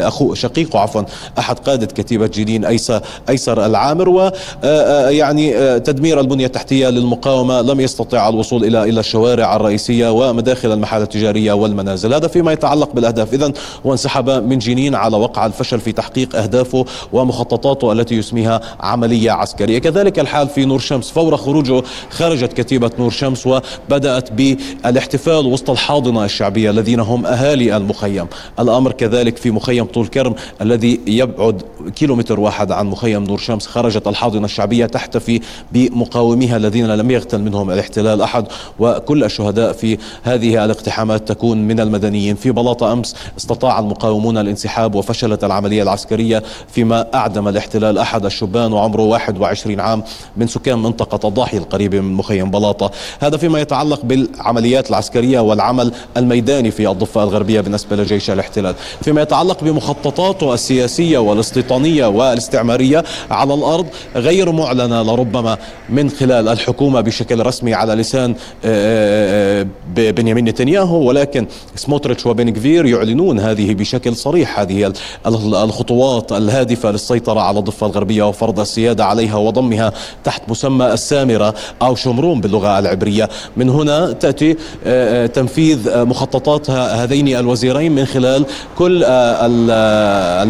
أخوه 0.07 0.36
شقيقه 0.36 0.79
عفوا 0.79 1.01
أحد 1.39 1.59
قادة 1.59 1.86
كتيبة 1.86 2.27
جنين 2.27 2.65
أيسر, 2.65 3.01
أيسر 3.29 3.65
العامر 3.65 4.09
ويعني 4.09 5.79
تدمير 5.79 6.19
البنية 6.19 6.45
التحتية 6.45 6.89
للمقاومة 6.89 7.62
لم 7.62 7.79
يستطع 7.79 8.29
الوصول 8.29 8.63
إلى 8.63 8.83
إلى 8.83 9.00
الشوارع 9.00 9.55
الرئيسية 9.55 10.12
ومداخل 10.12 10.71
المحال 10.71 11.01
التجارية 11.01 11.53
والمنازل. 11.53 12.13
هذا 12.13 12.27
فيما 12.27 12.51
يتعلق 12.51 12.93
بالأهداف. 12.93 13.33
إذا 13.33 13.51
هو 13.86 13.91
انسحب 13.91 14.29
من 14.29 14.59
جنين 14.59 14.95
على 14.95 15.17
وقع 15.17 15.45
الفشل 15.45 15.79
في 15.79 15.91
تحقيق 15.91 16.36
أهدافه 16.36 16.86
ومخططاته 17.13 17.91
التي 17.91 18.15
يسميها 18.15 18.62
عملية 18.79 19.31
عسكرية. 19.31 19.56
العسكرية. 19.61 19.79
كذلك 19.79 20.19
الحال 20.19 20.47
في 20.47 20.65
نور 20.65 20.79
شمس. 20.79 21.11
فور 21.11 21.37
خروجه 21.37 21.83
خرجت 22.09 22.53
كتيبة 22.53 22.91
نور 22.99 23.11
شمس 23.11 23.47
وبدأت 23.47 24.31
بالاحتفال 24.31 25.45
وسط 25.45 25.69
الحاضنة 25.69 26.25
الشعبية 26.25 26.69
الذين 26.69 26.99
هم 26.99 27.25
أهالي 27.25 27.77
المخيم. 27.77 28.27
الأمر 28.59 28.91
كذلك 28.91 29.37
في 29.37 29.51
مخيم 29.51 29.85
طول 29.85 30.07
كرم 30.07 30.35
الذي 30.61 30.99
يبعد 31.07 31.61
كيلومتر 31.95 32.39
واحد 32.39 32.71
عن 32.71 32.87
مخيم 32.87 33.23
نور 33.23 33.37
شمس. 33.37 33.67
خرجت 33.67 34.07
الحاضنة 34.07 34.45
الشعبية 34.45 34.85
تحتفي 34.85 35.41
بمقاوميها 35.71 36.57
الذين 36.57 36.87
لم 36.87 37.11
يغتل 37.11 37.41
منهم 37.41 37.71
الاحتلال 37.71 38.21
أحد. 38.21 38.45
وكل 38.79 39.23
الشهداء 39.23 39.73
في 39.73 39.97
هذه 40.23 40.65
الاقتحامات 40.65 41.27
تكون 41.27 41.57
من 41.57 41.79
المدنيين. 41.79 42.35
في 42.35 42.51
بلاطة 42.51 42.93
أمس 42.93 43.15
استطاع 43.37 43.79
المقاومون 43.79 44.37
الانسحاب 44.37 44.95
وفشلت 44.95 45.43
العملية 45.43 45.83
العسكرية 45.83 46.43
فيما 46.67 47.07
أعدم 47.13 47.47
الاحتلال 47.47 47.97
أحد. 47.97 48.25
الشبان 48.25 48.73
وعمره 48.73 49.01
21 49.01 49.47
عام 49.80 50.04
من 50.38 50.48
سكان 50.48 50.80
منطقة 50.80 51.27
الضاحية 51.27 51.58
القريبة 51.58 52.00
من 52.00 52.13
مخيم 52.13 52.51
بلاطة. 52.51 52.92
هذا 53.20 53.38
فيما 53.38 53.60
يتعلق 53.62 54.06
بالعمليات 54.06 54.89
العسكرية 54.89 55.39
والعمل 55.39 55.92
الميداني 56.18 56.72
في 56.72 56.89
الضفة 56.89 57.24
الغربية 57.24 57.62
بالنسبة 57.62 57.96
لجيش 57.96 58.30
الاحتلال. 58.30 58.75
فيما 59.01 59.22
يتعلق 59.22 59.63
بمخططاته 59.63 60.54
السياسية 60.54 61.18
والاستيطانية 61.18 62.06
والاستعمارية 62.06 63.04
على 63.32 63.54
الأرض 63.54 63.86
غير 64.16 64.51
معلنة 64.51 65.01
لربما 65.01 65.58
من 65.89 66.10
خلال 66.10 66.48
الحكومة 66.48 67.01
بشكل 67.01 67.46
رسمي 67.46 67.74
على 67.74 67.94
لسان 67.94 68.32
آه، 68.32 68.36
آه، 68.66 69.68
آه، 69.98 70.12
بنيامين 70.12 70.46
نتنياهو 70.46 71.08
ولكن 71.08 71.48
سموتريتش 71.75 72.25
وبن 72.25 72.50
كفير 72.50 72.86
يعلنون 72.86 73.39
هذه 73.39 73.74
بشكل 73.74 74.16
صريح. 74.16 74.60
هذه 74.60 74.94
الخطوات 75.27 76.32
الهادفة 76.32 76.92
للسيطرة 76.92 77.39
على 77.39 77.60
الضفة 77.60 77.88
الغربية 77.88 78.24
وفرض 78.24 78.60
السيادة 78.60 79.06
عليها 79.06 79.37
وضمها 79.38 79.94
تحت 80.24 80.41
مسمى 80.50 80.94
السامرة 80.94 81.53
أو 81.82 81.96
شمرون 81.96 82.41
باللغة 82.41 82.79
العبرية. 82.79 83.29
من 83.58 83.70
هنا 83.70 84.12
تأتي 84.12 84.51
آه، 84.51 84.56
آه، 84.86 85.25
تنفيذ 85.25 85.88
آه، 85.88 86.03
مخططات 86.03 86.70
هذين 86.70 87.27
الوزيرين 87.27 87.91
من 87.91 88.06
خلال 88.06 88.46
كل 88.77 89.03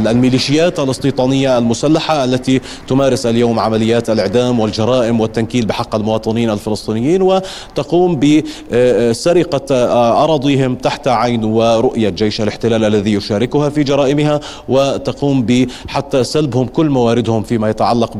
الميليشيات 0.07 0.79
الاستيطانية 0.79 1.57
المسلحة 1.57 2.23
التي 2.23 2.61
تمارس 2.87 3.25
اليوم 3.25 3.59
عمليات 3.59 4.09
الإعدام 4.09 4.59
والجرائم 4.59 5.21
والتنكيل 5.21 5.65
بحق 5.65 5.95
المواطنين 5.95 6.49
الفلسطينيين 6.49 7.21
وتقوم 7.21 8.19
بسرقة 8.19 9.75
أراضيهم 10.23 10.75
تحت 10.75 11.07
عين 11.07 11.43
ورؤية 11.43 12.09
جيش 12.09 12.41
الاحتلال 12.41 12.83
الذي 12.83 13.13
يشاركها 13.13 13.69
في 13.69 13.83
جرائمها 13.83 14.39
وتقوم 14.69 15.45
بحتى 15.45 16.23
سلبهم 16.23 16.67
كل 16.67 16.89
مواردهم 16.89 17.43
فيما 17.43 17.69
يتعلق 17.69 18.17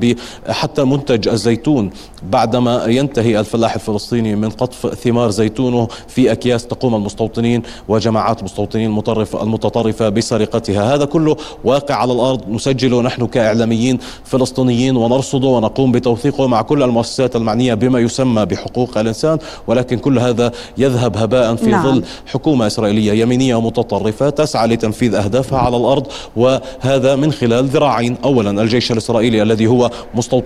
حتى 0.58 0.84
منتج 0.84 1.28
الزيتون 1.28 1.90
بعدما 2.24 2.86
ينتهي 2.86 3.40
الفلاح 3.40 3.74
الفلسطيني 3.74 4.36
من 4.36 4.50
قطف 4.50 4.96
ثمار 4.96 5.30
زيتونه 5.30 5.88
في 6.08 6.32
أكياس 6.32 6.68
تقوم 6.68 6.96
المستوطنين 6.96 7.64
وجماعات 7.88 8.44
مستوطنين 8.44 8.90
المتطرفة, 8.90 9.44
المتطرفة 9.44 10.10
بسرقتها. 10.10 10.96
هذا 10.96 11.06
كله 11.06 11.36
واقع 11.64 11.96
على 11.96 12.14
الأرض. 12.14 12.50
نسجله 12.50 13.02
نحن 13.02 13.28
كإعلاميين 13.28 14.00
فلسطينيين 14.24 14.96
ونرصده 14.98 15.48
ونقوم 15.48 15.92
بتوثيقه 15.92 16.48
مع 16.48 16.62
كل 16.62 16.84
المؤسسات 16.84 17.36
المعنية 17.36 17.74
بما 17.74 18.00
يسمى 18.00 18.46
بحقوق 18.46 18.98
الإنسان. 18.98 19.38
ولكن 19.68 19.98
كل 19.98 20.20
هذا 20.20 20.52
يذهب 20.78 21.18
هباء 21.18 21.56
في 21.56 21.70
نعم. 21.70 21.84
ظل 21.84 22.04
حكومة 22.26 22.68
إسرائيلية 22.68 23.22
يمينية 23.22 23.62
متطرفة 23.62 24.30
تسعى 24.30 24.68
لتنفيذ 24.68 25.16
أهدافها 25.16 25.60
على 25.60 25.78
الأرض. 25.78 26.08
وهذا 26.36 27.16
من 27.16 27.32
خلال 27.32 27.66
ذراعين. 27.66 28.18
أولا 28.24 28.62
الجيش 28.62 28.92
الإسرائيلي 28.92 29.42
الذي 29.44 29.68
هو 29.68 29.92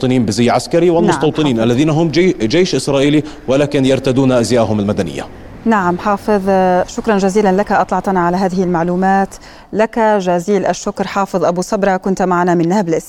مستوطنين 0.01 0.25
بزي 0.25 0.50
عسكري 0.50 0.89
والمستوطنين 0.89 1.55
نعم. 1.55 1.65
الذين 1.65 1.89
هم 1.89 2.10
جي 2.10 2.36
جيش 2.41 2.75
إسرائيلي 2.75 3.24
ولكن 3.48 3.86
يرتدون 3.86 4.31
أزياءهم 4.31 4.79
المدنية. 4.79 5.25
نعم 5.65 5.98
حافظ. 5.98 6.50
شكرا 6.88 7.17
جزيلا 7.17 7.51
لك 7.51 7.72
أطلعتنا 7.72 8.20
على 8.20 8.38
هذه 8.38 8.63
المعلومات. 8.63 9.36
لك 9.74 10.00
جزيل 10.00 10.65
الشكر 10.65 11.08
حافظ 11.08 11.46
أبو 11.46 11.62
صبرة 11.62 11.98
كنت 11.98 12.22
معنا 12.22 12.55
من 12.55 12.70
نابلس. 12.70 13.08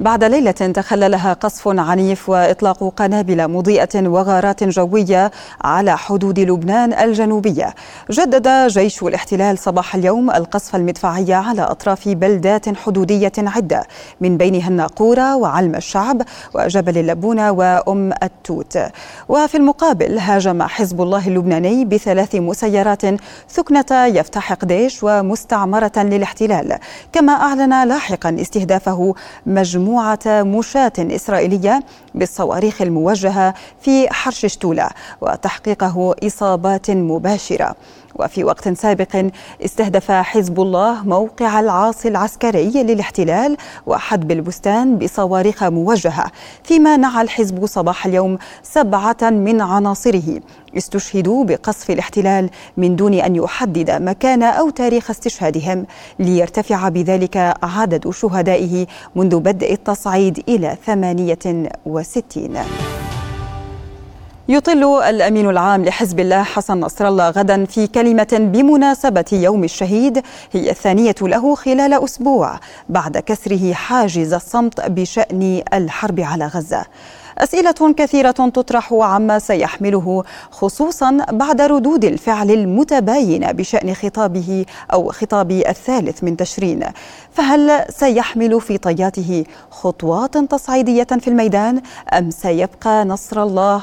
بعد 0.00 0.24
ليلة 0.24 0.50
تخللها 0.50 1.32
قصف 1.32 1.68
عنيف 1.68 2.28
وإطلاق 2.28 2.92
قنابل 2.96 3.48
مضيئة 3.48 4.08
وغارات 4.08 4.64
جوية 4.64 5.30
على 5.60 5.98
حدود 5.98 6.40
لبنان 6.40 6.92
الجنوبية. 6.92 7.74
جدد 8.10 8.66
جيش 8.66 9.02
الاحتلال 9.02 9.58
صباح 9.58 9.94
اليوم 9.94 10.30
القصف 10.30 10.76
المدفعي 10.76 11.34
على 11.34 11.62
أطراف 11.62 12.08
بلدات 12.08 12.76
حدودية 12.76 13.32
عدة 13.38 13.86
من 14.20 14.36
بينها 14.36 14.68
الناقورة 14.68 15.36
وعلم 15.36 15.74
الشعب 15.74 16.22
وجبل 16.54 16.98
اللبونة 16.98 17.50
وأم 17.52 18.12
التوت. 18.22 18.78
وفي 19.28 19.56
المقابل 19.56 20.18
هاجم 20.18 20.62
حزب 20.62 21.02
الله 21.02 21.28
اللبناني 21.28 21.84
بثلاث 21.84 22.34
مسيرات 22.34 23.02
ثكنة 23.50 24.04
يفتح 24.06 24.52
قديش 24.52 25.02
ومستعمرة 25.02 25.92
للاحتلال 25.96 26.78
كما 27.12 27.32
أعلن 27.32 27.88
لاحقا 27.88 28.36
استهدافه 28.40 29.14
مجموعة 29.46 29.83
مجموعة 29.84 30.18
مشاة 30.26 30.92
إسرائيلية 30.98 31.80
بالصواريخ 32.14 32.82
الموجهة 32.82 33.54
في 33.80 34.12
حرش 34.12 34.46
شتولة 34.46 34.88
وتحقيقه 35.20 36.14
إصابات 36.26 36.90
مباشرة. 36.90 37.76
وفي 38.14 38.44
وقت 38.44 38.68
سابق 38.68 39.26
استهدف 39.64 40.10
حزب 40.10 40.60
الله 40.60 41.04
موقع 41.04 41.60
العاصي 41.60 42.08
العسكري 42.08 42.82
للاحتلال 42.82 43.56
وحدب 43.86 44.30
البستان 44.32 44.98
بصواريخ 44.98 45.64
موجهة 45.64 46.26
فيما 46.62 46.96
نعى 46.96 47.22
الحزب 47.22 47.66
صباح 47.66 48.06
اليوم 48.06 48.38
سبعة 48.62 49.16
من 49.22 49.60
عناصره. 49.60 50.40
استشهدوا 50.76 51.44
بقصف 51.44 51.90
الاحتلال 51.90 52.50
من 52.76 52.96
دون 52.96 53.14
أن 53.14 53.36
يحدد 53.36 53.90
مكان 53.90 54.42
أو 54.42 54.70
تاريخ 54.70 55.10
استشهادهم 55.10 55.86
ليرتفع 56.18 56.88
بذلك 56.88 57.54
عدد 57.62 58.10
شهدائه 58.10 58.86
منذ 59.16 59.40
بدء 59.40 59.72
التصعيد 59.72 60.44
إلى 60.48 60.76
ثمانية 60.86 61.68
وستين. 61.86 62.58
يطل 64.48 64.84
الأمين 64.84 65.50
العام 65.50 65.84
لحزب 65.84 66.20
الله 66.20 66.42
حسن 66.42 66.80
نصر 66.80 67.08
الله 67.08 67.30
غدا 67.30 67.64
في 67.64 67.86
كلمة 67.86 68.50
بمناسبة 68.52 69.24
يوم 69.32 69.64
الشهيد 69.64 70.22
هي 70.52 70.70
الثانية 70.70 71.14
له 71.22 71.54
خلال 71.54 72.04
أسبوع 72.04 72.60
بعد 72.88 73.18
كسره 73.18 73.72
حاجز 73.72 74.32
الصمت 74.32 74.80
بشأن 74.90 75.62
الحرب 75.74 76.20
على 76.20 76.46
غزة. 76.46 76.84
أسئلة 77.38 77.94
كثيرة 77.96 78.30
تطرح 78.30 78.92
عما 78.92 79.38
سيحمله 79.38 80.24
خصوصا 80.50 81.18
بعد 81.30 81.60
ردود 81.60 82.04
الفعل 82.04 82.50
المتباينة 82.50 83.52
بشأن 83.52 83.94
خطابه 83.94 84.64
أو 84.92 85.12
خطاب 85.12 85.50
الثالث 85.50 86.24
من 86.24 86.36
تشرين. 86.36 86.84
فهل 87.32 87.84
سيحمل 87.90 88.60
في 88.60 88.78
طياته 88.78 89.44
خطوات 89.70 90.36
تصعيدية 90.38 91.04
في 91.04 91.28
الميدان 91.28 91.82
أم 92.12 92.30
سيبقى 92.30 93.04
نصر 93.04 93.42
الله 93.42 93.82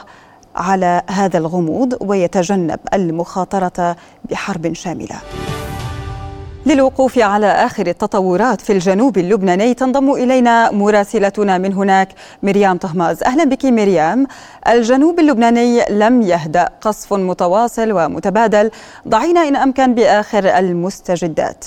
على 0.55 1.01
هذا 1.09 1.37
الغموض 1.37 1.97
ويتجنب 2.01 2.79
المخاطرة 2.93 3.95
بحرب 4.29 4.73
شاملة. 4.73 5.15
للوقوف 6.65 7.19
على 7.19 7.47
آخر 7.47 7.87
التطورات 7.87 8.61
في 8.61 8.73
الجنوب 8.73 9.17
اللبناني 9.17 9.73
تنضم 9.73 10.11
إلينا 10.11 10.71
مراسلتنا 10.71 11.57
من 11.57 11.73
هناك 11.73 12.09
مريم 12.43 12.77
طهماز. 12.77 13.23
أهلا 13.23 13.43
بك 13.43 13.65
مريم. 13.65 14.27
الجنوب 14.67 15.19
اللبناني 15.19 15.85
لم 15.89 16.21
يهدأ 16.21 16.69
قصف 16.81 17.13
متواصل 17.13 17.91
ومتبادل. 17.91 18.71
ضعينا 19.07 19.47
إن 19.47 19.55
أمكن 19.55 19.95
بآخر 19.95 20.57
المستجدات. 20.57 21.65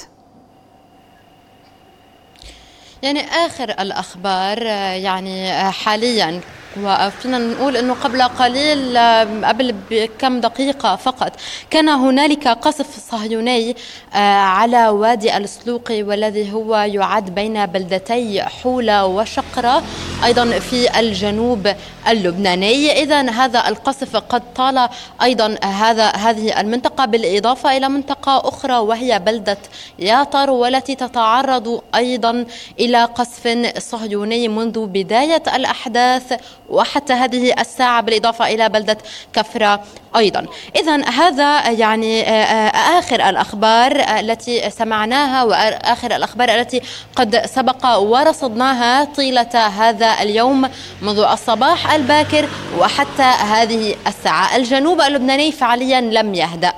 يعني 3.03 3.21
آخر 3.47 3.71
الأخبار 3.71 4.63
يعني 4.97 5.63
حاليا 5.73 6.41
وفينا 6.83 7.39
نقول 7.39 7.77
إنه 7.77 7.95
قبل 7.95 8.23
قليل 8.23 8.99
قبل 9.45 9.75
بكم 9.91 10.41
دقيقة 10.41 10.97
فقط 10.97 11.33
كان 11.71 11.89
هنالك 11.89 12.49
قصف 12.49 13.11
صهيوني 13.11 13.77
آه، 14.15 14.17
على 14.41 14.89
وادي 14.89 15.37
السلوقي 15.37 16.03
والذي 16.03 16.53
هو 16.53 16.77
يعد 16.77 17.35
بين 17.35 17.67
بلدتي 17.67 18.43
حولة 18.43 19.07
وشقرة 19.07 19.83
أيضا 20.25 20.59
في 20.59 21.01
الجنوب 21.01 21.75
اللبناني. 22.09 23.03
اذا 23.03 23.31
هذا 23.31 23.69
القصف 23.69 24.17
قد 24.17 24.43
طال 24.55 24.89
أيضا 25.23 25.57
هذا 25.65 26.07
هذه 26.11 26.61
المنطقة 26.61 27.05
بالإضافة 27.05 27.77
إلى 27.77 27.89
منطقة 27.89 28.49
أخرى 28.49 28.77
وهي 28.79 29.19
بلدة 29.19 29.59
ياطر 29.99 30.51
والتي 30.51 30.95
تتعرض 30.95 31.83
أيضا 31.95 32.47
إلى 32.81 33.05
قصف 33.05 33.59
صهيوني 33.79 34.49
منذ 34.49 34.87
بداية 34.87 35.43
الأحداث. 35.57 36.41
وحتى 36.69 37.13
هذه 37.13 37.55
الساعة 37.61 38.01
بالإضافة 38.01 38.47
إلى 38.47 38.69
بلدة 38.69 38.99
كفرة 39.33 39.81
أيضا. 40.17 40.47
إذا 40.77 41.09
هذا 41.09 41.71
يعني 41.71 42.23
آه، 42.23 42.33
آه، 42.33 42.99
آخر 42.99 43.29
الأخبار 43.29 43.93
التي 44.21 44.71
سمعناها 44.71 45.45
وآخر 45.45 46.17
الأخبار 46.17 46.49
التي 46.49 46.81
قد 47.17 47.47
سبق 47.47 47.97
ورصدناها 47.97 49.05
طيلة 49.05 49.69
هذا 49.69 50.23
اليوم 50.23 50.69
منذ 51.03 51.19
الصباح 51.19 51.93
الباكر 51.93 52.49
وحتى 52.79 53.23
هذه 53.23 53.97
الساعة. 54.07 54.57
الجنوب 54.57 55.01
اللبناني 55.01 55.53
فعليا 55.53 56.01
لم 56.01 56.35
يهدأ. 56.35 56.73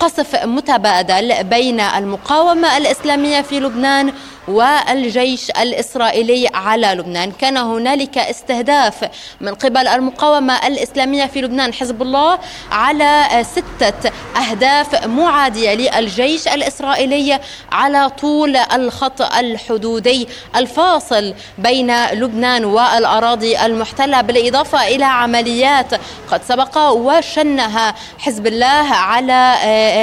قصف 0.00 0.44
متبادل 0.44 1.44
بين 1.44 1.80
المقاومة 1.80 2.76
الإسلامية 2.76 3.40
في 3.40 3.60
لبنان 3.60 4.12
والجيش 4.48 5.50
الإسرائيلي 5.50 6.48
على 6.54 6.86
لبنان. 6.86 7.32
كان 7.32 7.56
هنالك 7.56 8.18
استهداف 8.18 9.10
من 9.40 9.54
قبل 9.54 9.88
المقاومة 9.88 10.66
الإسلامية 10.66 11.26
في 11.26 11.40
لبنان 11.40 11.74
حزب 11.74 12.02
الله 12.02 12.38
على 12.70 13.28
ستة 13.42 14.10
أهداف 14.36 15.06
معادية 15.06 15.74
للجيش 15.74 16.48
الإسرائيلي 16.48 17.40
على 17.72 18.08
طول 18.08 18.56
الخط 18.56 19.22
الحدودي 19.22 20.28
الفاصل 20.56 21.34
بين 21.58 22.04
لبنان 22.06 22.64
والأراضي 22.64 23.66
المحتلة. 23.66 24.20
بالإضافة 24.20 24.88
إلى 24.88 25.04
عمليات 25.04 25.94
قد 26.30 26.42
سبق 26.48 26.78
وشنها 26.78 27.94
حزب 28.18 28.46
الله 28.46 28.94
على 28.94 29.56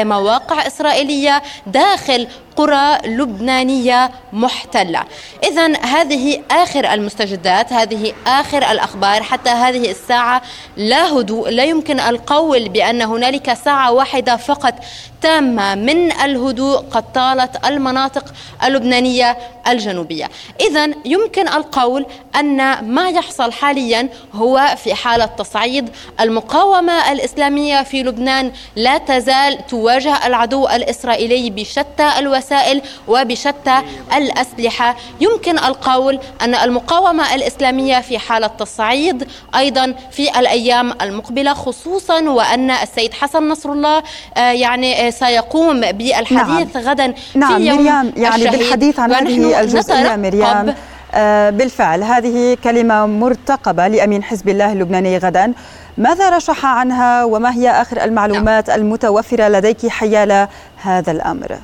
مواقع 0.05 0.67
إسرائيلية 0.67 1.41
داخل 1.67 2.27
قرى 2.59 2.97
لبنانية 3.05 4.11
محتلة. 4.33 5.03
إذا 5.43 5.77
هذه 5.77 6.43
آخر 6.51 6.93
المستجدات 6.93 7.73
هذه 7.73 8.13
آخر 8.27 8.71
الأخبار. 8.71 9.23
حتى 9.23 9.49
هذه 9.49 9.91
الساعة 9.91 10.41
لا 10.77 11.13
هدوء 11.13 11.49
لا 11.49 11.63
يمكن 11.63 11.99
القول 11.99 12.69
بأن 12.69 13.01
هنالك 13.01 13.53
ساعة 13.53 13.91
واحدة 13.91 14.35
فقط 14.35 14.73
تامة 15.21 15.75
من 15.75 16.11
الهدوء 16.11 16.77
قد 16.77 17.11
طالت 17.13 17.65
المناطق 17.65 18.33
اللبنانية 18.63 19.37
الجنوبية. 19.67 20.29
إذا 20.61 20.89
يمكن 21.05 21.47
القول 21.47 22.05
أن 22.35 22.85
ما 22.93 23.09
يحصل 23.09 23.51
حاليا 23.51 24.09
هو 24.33 24.75
في 24.83 24.93
حالة 24.93 25.25
تصعيد. 25.25 25.89
المقاومة 26.19 27.11
الإسلامية 27.11 27.83
في 27.83 28.03
لبنان 28.03 28.51
لا 28.75 28.97
تزال 28.97 29.67
تواجه 29.67 30.27
العدو 30.27 30.67
الإسرائيلي 30.67 31.49
بشتى 31.49 32.11
الوسائل 32.19 32.81
وبشتى 33.07 33.81
الأسلحة. 34.15 34.95
يمكن 35.21 35.57
القول 35.57 36.19
أن 36.41 36.55
المقاومة 36.55 37.35
الإسلامية 37.35 37.99
في 37.99 38.19
حالة 38.19 38.47
تصعيد 38.47 39.27
أيضا 39.55 39.95
في 40.11 40.39
الأيام 40.39 40.93
المقبلة 41.01 41.53
خصوصا 41.53 42.21
وأن 42.29 42.71
السيد 42.71 43.13
حسن 43.13 43.49
نصر 43.49 43.71
الله 43.71 44.03
آه، 44.37 44.51
يعني 44.51 45.07
آه، 45.07 45.08
سيقوم 45.11 45.81
بالحديث 45.81 46.75
نعم. 46.75 46.85
غدا 46.85 47.13
نعم 47.35 47.57
في 47.57 47.67
يوم 47.67 47.77
مريم 47.77 48.13
يعني 48.17 48.35
الشهيد 48.35 48.59
بالحديث 48.59 48.99
عن 48.99 49.13
هذه 49.13 49.59
الجزئية 49.59 50.15
مريم 50.15 50.75
آه 51.13 51.49
بالفعل 51.49 52.03
هذه 52.03 52.57
كلمة 52.63 53.05
مرتقبة 53.05 53.87
لأمين 53.87 54.23
حزب 54.23 54.49
الله 54.49 54.71
اللبناني 54.73 55.17
غدا 55.17 55.53
ماذا 55.97 56.29
رشح 56.29 56.65
عنها 56.65 57.23
وما 57.23 57.53
هي 57.53 57.71
آخر 57.71 58.03
المعلومات 58.03 58.69
نعم. 58.69 58.79
المتوفرة 58.79 59.47
لديك 59.47 59.87
حيال 59.87 60.47
هذا 60.77 61.11
الأمر؟ 61.11 61.59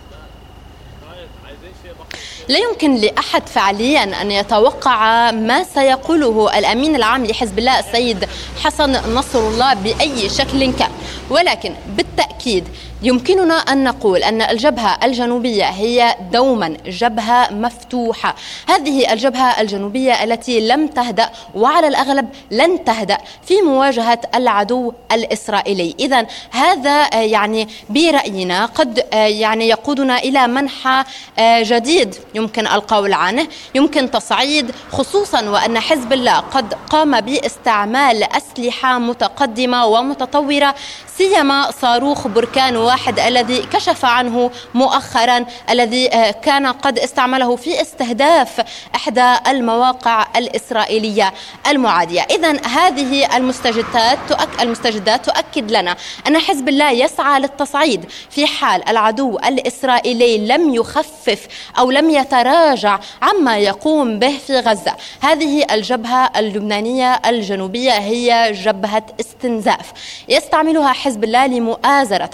لا 2.48 2.58
يمكن 2.58 2.96
لأحد 2.96 3.48
فعليا 3.48 4.22
أن 4.22 4.32
يتوقع 4.32 5.32
ما 5.32 5.64
سيقوله 5.64 6.58
الأمين 6.58 6.96
العام 6.96 7.26
لحزب 7.26 7.60
الله 7.60 7.80
السيد 7.80 8.26
حسن 8.64 9.16
نصر 9.16 9.40
الله 9.40 9.74
بأي 9.74 10.30
شكل 10.30 10.74
كان 10.74 10.92
ولكن 11.30 11.74
بالتأكيد 11.98 12.68
يمكننا 13.06 13.54
أن 13.54 13.84
نقول 13.84 14.24
أن 14.24 14.42
الجبهة 14.42 14.98
الجنوبية 15.04 15.66
هي 15.66 16.16
دوما 16.32 16.78
جبهة 16.86 17.54
مفتوحة. 17.54 18.36
هذه 18.68 19.14
الجبهة 19.14 19.62
الجنوبية 19.62 20.24
التي 20.24 20.68
لم 20.68 20.88
تهدأ 20.88 21.30
وعلى 21.56 21.88
الأغلب 21.88 22.30
لن 22.52 22.84
تهدأ 22.84 23.18
في 23.48 23.62
مواجهة 23.62 24.20
العدو 24.36 24.94
الإسرائيلي. 25.12 25.96
إذا 26.00 26.28
هذا 26.52 27.24
يعني 27.24 27.68
برأينا 27.90 28.66
قد 28.66 29.04
يعني 29.14 29.68
يقودنا 29.70 30.18
إلى 30.18 30.48
منحى 30.48 31.04
جديد 31.40 32.16
يمكن 32.36 32.68
القول 32.68 33.14
عنه. 33.14 33.48
يمكن 33.76 34.12
تصعيد 34.12 34.72
خصوصا 34.92 35.50
وأن 35.50 35.80
حزب 35.80 36.14
الله 36.14 36.38
قد 36.38 36.74
قام 36.90 37.22
باستعمال 37.22 38.24
أسلحة 38.24 39.00
متقدمة 39.00 39.86
ومتطورة 39.86 40.76
سيما 41.18 41.72
صاروخ 41.72 42.28
بركان 42.28 42.78
واحد 42.96 43.20
الذي 43.20 43.62
كشف 43.62 44.06
عنه 44.06 44.52
مؤخرا 44.74 45.46
الذي 45.70 46.14
آه، 46.14 46.32
كان 46.32 46.68
قد 46.68 47.00
استعمله 47.00 47.56
في 47.56 47.82
استهداف 47.82 48.62
إحدى 48.96 49.36
المواقع 49.48 50.28
الإسرائيلية 50.36 51.34
المعادية، 51.68 52.22
اذا 52.22 52.68
هذه 52.68 53.38
المستجدات 53.38 54.18
تؤك 54.30 54.62
المستجدات 54.62 55.26
تؤكد 55.26 55.72
لنا 55.72 55.96
أن 56.28 56.38
حزب 56.38 56.70
الله 56.70 56.92
يسعى 56.92 57.40
للتصعيد 57.40 58.06
في 58.30 58.48
حال 58.48 58.90
العدو 58.90 59.38
الإسرائيلي 59.38 60.48
لم 60.48 60.74
يخفف 60.74 61.48
أو 61.78 61.92
لم 61.92 62.10
يتراجع 62.10 63.00
عما 63.22 63.58
يقوم 63.58 64.20
به 64.20 64.38
في 64.38 64.60
غزة، 64.60 64.96
هذه 65.22 65.66
الجبهة 65.72 66.32
اللبنانية 66.36 67.22
الجنوبية 67.26 67.92
هي 67.92 68.52
جبهة 68.52 69.04
استنزاف. 69.20 69.94
يستعملها 70.30 70.94
حزب 70.94 71.24
الله 71.24 71.48
لمؤازرة 71.48 72.30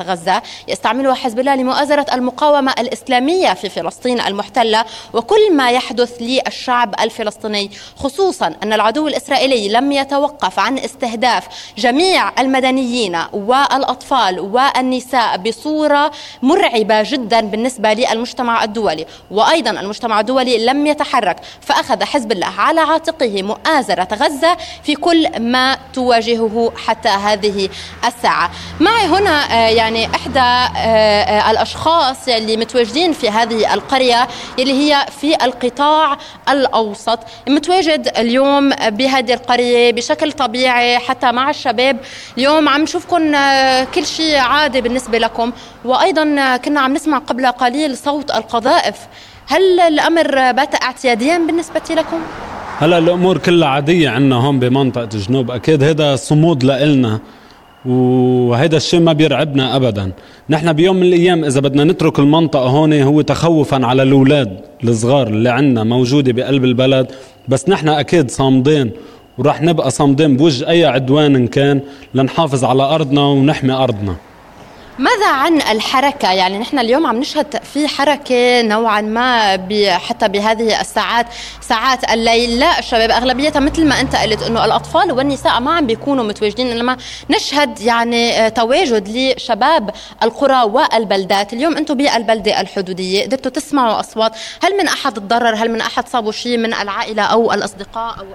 يستعملها 0.68 1.14
حزب 1.14 1.40
الله 1.40 1.56
لمؤازرة 1.56 2.06
المقاومة 2.14 2.74
الإسلامية 2.80 3.54
في 3.54 3.70
فلسطين 3.70 4.22
المحتلة 4.22 4.86
وكل 5.14 5.54
ما 5.54 5.72
يحدث 5.72 6.12
للشعب 6.22 6.96
الفلسطيني 7.00 7.72
خصوصا 7.98 8.54
أن 8.64 8.74
العدو 8.74 9.08
الإسرائيلي 9.08 9.70
لم 9.70 9.92
يتوقف 9.92 10.60
عن 10.60 10.78
استهداف 10.78 11.48
جميع 11.78 12.42
المدنيين 12.42 13.18
والأطفال 13.34 14.40
والنساء 14.40 15.38
بصورة 15.38 16.12
مرعبة 16.42 17.04
جدا 17.04 17.42
بالنسبة 17.42 17.94
للمجتمع 17.94 18.64
الدولي. 18.64 19.06
وأيضا 19.32 19.72
المجتمع 19.72 20.20
الدولي 20.20 20.66
لم 20.66 20.88
يتحرك 20.88 21.38
فأخذ 21.62 22.04
حزب 22.04 22.32
الله 22.32 22.48
على 22.58 22.82
عاتقه 22.82 23.44
مؤازرة 23.44 24.08
غزة 24.14 24.58
في 24.84 24.96
كل 24.96 25.40
ما 25.40 25.78
تواجهه 25.94 26.74
حتى 26.86 27.10
هذه 27.10 27.70
الساعة. 28.06 28.52
معي 28.80 29.06
هنا 29.06 29.54
آه، 29.54 29.70
يعني 29.70 30.06
إحدى 30.16 30.31
آه، 30.38 30.42
آه، 30.42 31.52
الأشخاص 31.52 32.28
اللي 32.28 32.58
متواجدين 32.58 33.14
في 33.14 33.30
هذه 33.30 33.74
القرية 33.74 34.28
اللي 34.60 34.74
هي 34.74 35.06
في 35.22 35.46
القطاع 35.46 36.18
الأوسط. 36.50 37.20
متواجد 37.50 38.12
اليوم 38.18 38.70
بهذه 38.70 39.34
القرية 39.34 39.92
بشكل 39.92 40.32
طبيعي 40.32 41.00
حتى 41.00 41.32
مع 41.32 41.50
الشباب. 41.50 41.98
اليوم 42.38 42.70
عم 42.70 42.82
نشوفكم 42.82 43.32
كل 43.96 44.06
شيء 44.06 44.38
عادي 44.38 44.82
بالنسبة 44.82 45.18
لكم. 45.18 45.52
وأيضا 45.86 46.58
كنا 46.58 46.80
عم 46.80 46.94
نسمع 46.94 47.18
قبل 47.18 47.48
قليل 47.48 47.98
صوت 47.98 48.32
القذائف. 48.32 48.96
هل 49.48 49.80
الأمر 49.80 50.52
بات 50.52 50.84
اعتياديا 50.84 51.38
بالنسبة 51.38 51.82
لكم؟ 51.90 52.22
هلأ 52.80 52.98
الأمور 52.98 53.38
كلها 53.38 53.68
عادية 53.70 54.10
عندنا 54.10 54.36
هون 54.36 54.60
بمنطقة 54.60 55.10
الجنوب 55.14 55.52
أكيد 55.52 55.84
هذا 55.84 56.16
صمود 56.16 56.64
لإلنا. 56.64 57.20
وهذا 57.86 58.78
الشيء 58.78 59.00
ما 59.00 59.14
بيرعبنا 59.14 59.76
ابدا. 59.76 60.12
نحن 60.50 60.74
بيوم 60.74 60.96
من 60.96 61.04
الأيام 61.04 61.46
إذا 61.46 61.60
بدنا 61.60 61.84
نترك 61.84 62.20
المنطقة 62.20 62.68
هون 62.68 62.94
هو 62.94 63.22
تخوفا 63.22 63.86
على 63.86 64.04
الأولاد 64.04 64.60
الصغار 64.84 65.28
اللي 65.28 65.50
عندنا 65.50 65.84
موجودة 65.84 66.32
بقلب 66.32 66.64
البلد. 66.66 67.12
بس 67.48 67.70
نحن 67.70 67.90
أكيد 67.90 68.32
صامدين 68.32 68.92
وراح 69.38 69.62
نبقى 69.62 69.92
صامدين 69.92 70.38
بوجه 70.38 70.70
أي 70.70 70.86
عدوان 70.86 71.36
إن 71.36 71.48
كان 71.48 71.82
لنحافظ 72.14 72.64
على 72.64 72.84
أرضنا 72.84 73.22
ونحمي 73.22 73.74
أرضنا. 73.74 74.16
ماذا 75.02 75.28
عن 75.28 75.62
الحركة؟ 75.62 76.32
يعني 76.32 76.60
نحن 76.60 76.80
اليوم 76.80 77.08
عم 77.08 77.18
نشهد 77.18 77.64
في 77.64 77.88
حركة 77.88 78.62
نوعا 78.62 79.02
ما 79.02 79.58
حتى 79.98 80.28
بهذه 80.28 80.82
الساعات 80.82 81.26
ساعات 81.62 82.12
الليل. 82.12 82.60
لا 82.60 82.80
الشباب 82.80 83.12
أغلبيتها 83.12 83.60
مثل 83.60 83.86
ما 83.86 84.02
أنت 84.02 84.16
قلت 84.16 84.44
أنه 84.44 84.66
الأطفال 84.66 85.12
والنساء 85.12 85.60
ما 85.60 85.76
عم 85.76 85.88
بيكونوا 85.88 86.24
متواجدين 86.24 86.72
إنما 86.72 86.98
نشهد 87.30 87.82
يعني 87.82 88.50
تواجد 88.50 89.10
لشباب 89.10 89.92
القرى 90.24 90.62
والبلدات. 90.64 91.54
اليوم 91.54 91.78
أنتم 91.78 91.98
بالبلدة 91.98 92.62
الحدودية 92.62 93.26
قدرتوا 93.26 93.52
تسمعوا 93.52 94.00
أصوات. 94.00 94.32
هل 94.64 94.78
من 94.78 94.88
أحد 94.88 95.14
تضرر؟ 95.14 95.56
هل 95.56 95.72
من 95.72 95.82
أحد 95.82 96.08
صابوا 96.08 96.32
شيء 96.32 96.58
من 96.58 96.74
العائلة 96.74 97.24
أو 97.24 97.54
الأصدقاء 97.54 98.20
أو 98.20 98.26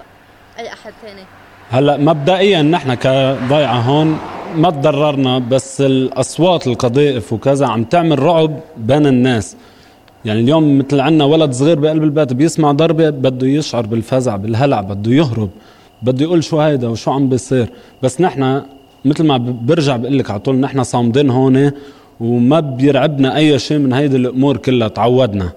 أي 0.59 0.73
أحد 0.73 0.93
ثاني؟ 1.01 1.25
هلا 1.69 1.97
مبدئيا 1.97 2.61
نحن 2.61 2.93
كضيعة 2.93 3.79
هون 3.81 4.17
ما 4.55 4.69
تضررنا 4.69 5.39
بس 5.39 5.81
الأصوات 5.81 6.67
القذائف 6.67 7.33
وكذا 7.33 7.67
عم 7.67 7.83
تعمل 7.83 8.19
رعب 8.19 8.59
بين 8.77 9.07
الناس. 9.07 9.55
يعني 10.25 10.39
اليوم 10.39 10.77
مثل 10.77 10.99
عنا 10.99 11.25
ولد 11.25 11.51
صغير 11.51 11.79
بقلب 11.79 12.03
البيت 12.03 12.33
بيسمع 12.33 12.71
ضربة 12.71 13.09
بده 13.09 13.47
يشعر 13.47 13.85
بالفزع 13.85 14.35
بالهلع 14.35 14.81
بده 14.81 15.11
يهرب 15.11 15.49
بده 16.01 16.23
يقول 16.23 16.43
شو 16.43 16.59
هيدا 16.59 16.87
وشو 16.87 17.11
عم 17.11 17.29
بيصير. 17.29 17.69
بس 18.03 18.21
نحن 18.21 18.61
مثل 19.05 19.23
ما 19.25 19.37
برجع 19.37 19.95
بقول 19.95 20.17
لك 20.19 20.31
على 20.31 20.39
طول 20.39 20.55
نحن 20.55 20.83
صامدين 20.83 21.29
هون 21.29 21.71
وما 22.19 22.59
بيرعبنا 22.59 23.35
أي 23.35 23.59
شيء 23.59 23.77
من 23.77 23.93
هيدي 23.93 24.15
الأمور 24.15 24.57
كلها 24.57 24.87
تعودنا. 24.87 25.49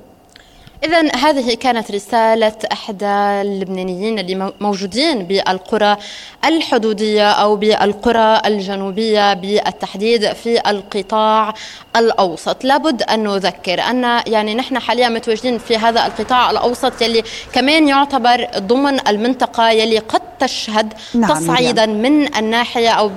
إذا 0.84 1.16
هذه 1.16 1.54
كانت 1.54 1.90
رسالة 1.90 2.56
أحد 2.72 3.02
اللبنانيين 3.02 4.18
اللي 4.18 4.52
موجودين 4.60 5.24
بالقرى 5.24 5.96
الحدودية 6.44 7.30
أو 7.30 7.56
بالقرى 7.56 8.40
الجنوبية 8.46 9.34
بالتحديد 9.34 10.32
في 10.32 10.70
القطاع 10.70 11.54
الأوسط 11.96 12.64
لابد 12.64 13.02
أن 13.02 13.22
نذكر 13.22 13.80
أن 13.80 14.22
يعني 14.26 14.54
نحن 14.54 14.78
حاليا 14.78 15.08
متواجدين 15.08 15.58
في 15.58 15.76
هذا 15.76 16.06
القطاع 16.06 16.50
الأوسط 16.50 17.02
يلي 17.02 17.22
كمان 17.52 17.88
يعتبر 17.88 18.46
ضمن 18.58 19.08
المنطقة 19.08 19.70
يلي 19.70 19.98
قد 19.98 20.22
تشهد 20.40 20.92
نعم 21.14 21.30
تصعيدا 21.30 21.86
نعم. 21.86 22.02
من 22.02 22.36
الناحية 22.36 22.88
أو 22.88 23.10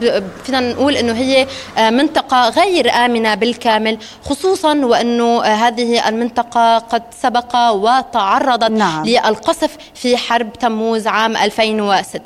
فينا 0.43 0.59
نقول 0.59 0.95
أنه 0.95 1.13
هي 1.13 1.47
منطقة 1.91 2.49
غير 2.49 2.91
آمنة 2.91 3.35
بالكامل 3.35 3.97
خصوصا 4.25 4.75
وأنه 4.75 5.43
هذه 5.43 6.09
المنطقة 6.09 6.77
قد 6.77 7.03
سبق 7.21 7.52
وتعرضت 7.55 8.71
نعم. 8.71 9.05
للقصف 9.05 9.77
في 9.95 10.17
حرب 10.17 10.53
تموز 10.53 11.07
عام 11.07 11.37
2006 11.37 12.21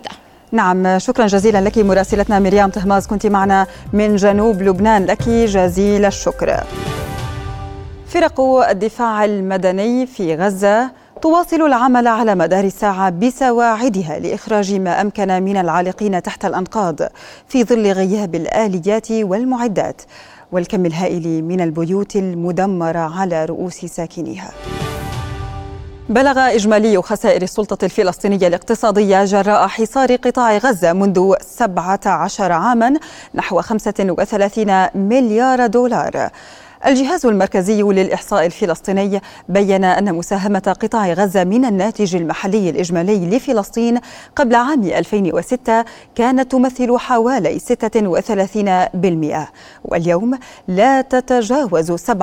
نعم 0.52 1.00
شكرا 1.00 1.28
جزيلا 1.28 1.62
لك 1.62 1.78
مراسلتنا 1.78 2.40
مريم 2.40 2.70
طهماز 2.70 3.08
كنت 3.08 3.26
معنا 3.26 3.68
من 3.94 4.16
جنوب 4.16 4.62
لبنان. 4.62 5.06
لك 5.06 5.30
جزيل 5.30 6.06
الشكر. 6.06 6.64
فرق 8.08 8.42
الدفاع 8.42 9.26
المدني 9.26 10.06
في 10.06 10.36
غزة 10.36 10.92
تواصل 11.22 11.62
العمل 11.62 12.08
على 12.08 12.36
مدار 12.36 12.64
الساعة 12.64 13.10
بسواعدها 13.10 14.20
لإخراج 14.20 14.74
ما 14.74 15.02
أمكن 15.02 15.44
من 15.44 15.58
العالقين 15.58 16.22
تحت 16.22 16.46
الأنقاض 16.46 17.00
في 17.48 17.64
ظل 17.64 17.92
غياب 17.92 18.36
الآليات 18.36 19.12
والمعدات 19.12 20.02
والكم 20.52 20.86
الهائل 20.86 21.44
من 21.44 21.62
البيوت 21.62 22.16
المدمرة 22.16 23.20
على 23.20 23.46
رؤوس 23.46 23.86
ساكنيها. 23.86 24.52
بلغ 26.10 26.40
إجمالي 26.40 27.02
خسائر 27.02 27.42
السلطة 27.42 27.86
الفلسطينية 27.86 28.48
الاقتصادية 28.48 29.26
جراء 29.26 29.68
حصار 29.68 30.16
قطاع 30.16 30.58
غزة 30.58 30.94
منذ 30.94 31.34
17 31.42 32.52
عاما 32.52 32.94
نحو 33.36 33.62
35 33.62 34.88
مليار 34.96 35.68
دولار. 35.68 36.30
الجهاز 36.86 37.26
المركزي 37.26 37.82
للإحصاء 37.82 38.46
الفلسطيني 38.46 39.22
بين 39.50 39.84
أن 39.84 40.14
مساهمة 40.16 40.76
قطاع 40.82 41.14
غزة 41.14 41.44
من 41.44 41.66
الناتج 41.66 42.16
المحلي 42.16 42.70
الإجمالي 42.70 43.38
لفلسطين 43.38 44.00
قبل 44.36 44.56
عام 44.56 44.84
2006 44.84 45.86
كانت 46.16 46.52
تمثل 46.52 46.98
حوالي 46.98 47.60
36% 47.60 49.48
واليوم 49.86 50.40
لا 50.68 51.02
تتجاوز 51.02 52.12
17% 52.12 52.16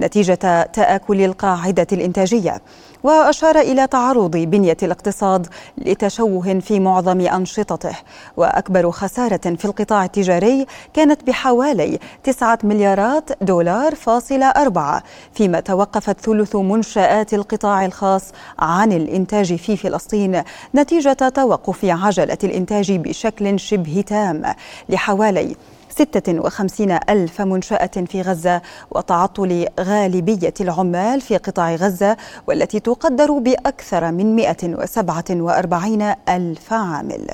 نتيجة 0.00 0.64
تآكل 0.72 1.20
القاعدة 1.20 1.86
الإنتاجية 1.92 2.62
وأشار 3.02 3.58
إلى 3.60 3.86
تعرض 3.86 4.30
بنية 4.30 4.76
الاقتصاد 4.82 5.46
لتشوه 5.78 6.58
في 6.60 6.80
معظم 6.80 7.20
أنشطته 7.20 7.96
وأكبر 8.36 8.90
خسارة 8.90 9.40
في 9.56 9.64
القطاع 9.64 10.04
التجاري 10.04 10.66
كانت 10.94 11.26
بحوالي 11.26 11.98
9 12.24 12.58
مليارات 12.90 13.42
دولار 13.42 13.94
فاصلة 13.94 14.46
أربعة 14.46 15.02
فيما 15.34 15.60
توقفت 15.60 16.20
ثلث 16.20 16.56
منشآت 16.56 17.34
القطاع 17.34 17.84
الخاص 17.84 18.24
عن 18.58 18.92
الإنتاج 18.92 19.54
في 19.54 19.76
فلسطين 19.76 20.42
نتيجة 20.74 21.12
توقف 21.12 21.84
عجلة 21.84 22.38
الإنتاج 22.44 22.92
بشكل 22.92 23.60
شبه 23.60 24.04
تام. 24.06 24.42
لحوالي 24.88 25.56
56 25.90 26.98
ألف 27.08 27.40
منشأة 27.40 28.04
في 28.06 28.22
غزة 28.22 28.62
وتعطل 28.90 29.66
غالبية 29.80 30.54
العمال 30.60 31.20
في 31.20 31.36
قطاع 31.36 31.74
غزة 31.74 32.16
والتي 32.46 32.80
تقدر 32.80 33.38
بأكثر 33.38 34.12
من 34.12 34.36
147 34.36 36.14
ألف 36.28 36.72
عامل. 36.72 37.26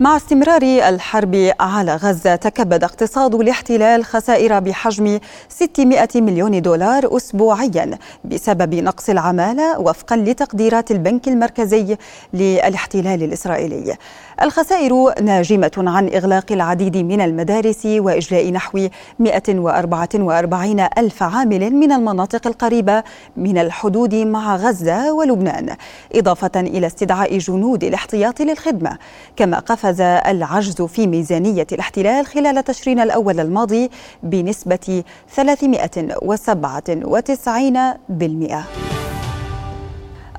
مع 0.00 0.16
استمرار 0.16 0.62
الحرب 0.62 1.52
على 1.60 1.96
غزة 1.96 2.36
تكبد 2.36 2.84
اقتصاد 2.84 3.34
الاحتلال 3.34 4.04
خسائر 4.04 4.58
بحجم 4.58 5.20
600 5.48 6.08
مليون 6.14 6.62
دولار 6.62 7.16
أسبوعيا 7.16 7.98
بسبب 8.24 8.74
نقص 8.74 9.10
العمالة 9.10 9.80
وفقا 9.80 10.16
لتقديرات 10.16 10.90
البنك 10.90 11.28
المركزي 11.28 11.96
للاحتلال 12.34 13.22
الإسرائيلي. 13.22 13.96
الخسائر 14.42 15.22
ناجمة 15.22 15.70
عن 15.76 16.08
إغلاق 16.08 16.52
العديد 16.52 16.96
من 16.96 17.20
المدارس 17.20 17.86
وإجلاء 17.86 18.52
نحو 18.52 18.88
144 19.18 20.80
ألف 20.98 21.22
عامل 21.22 21.70
من 21.70 21.92
المناطق 21.92 22.46
القريبة 22.46 23.02
من 23.36 23.58
الحدود 23.58 24.14
مع 24.14 24.56
غزة 24.56 25.12
ولبنان 25.12 25.76
إضافة 26.14 26.60
إلى 26.60 26.86
استدعاء 26.86 27.38
جنود 27.38 27.84
الاحتياط 27.84 28.40
للخدمة. 28.40 28.98
كما 29.36 29.58
قفز 29.58 30.00
العجز 30.00 30.82
في 30.82 31.06
ميزانية 31.06 31.66
الاحتلال 31.72 32.26
خلال 32.26 32.64
تشرين 32.64 33.00
الأول 33.00 33.40
الماضي 33.40 33.90
بنسبة 34.22 35.02
397% 35.36 35.40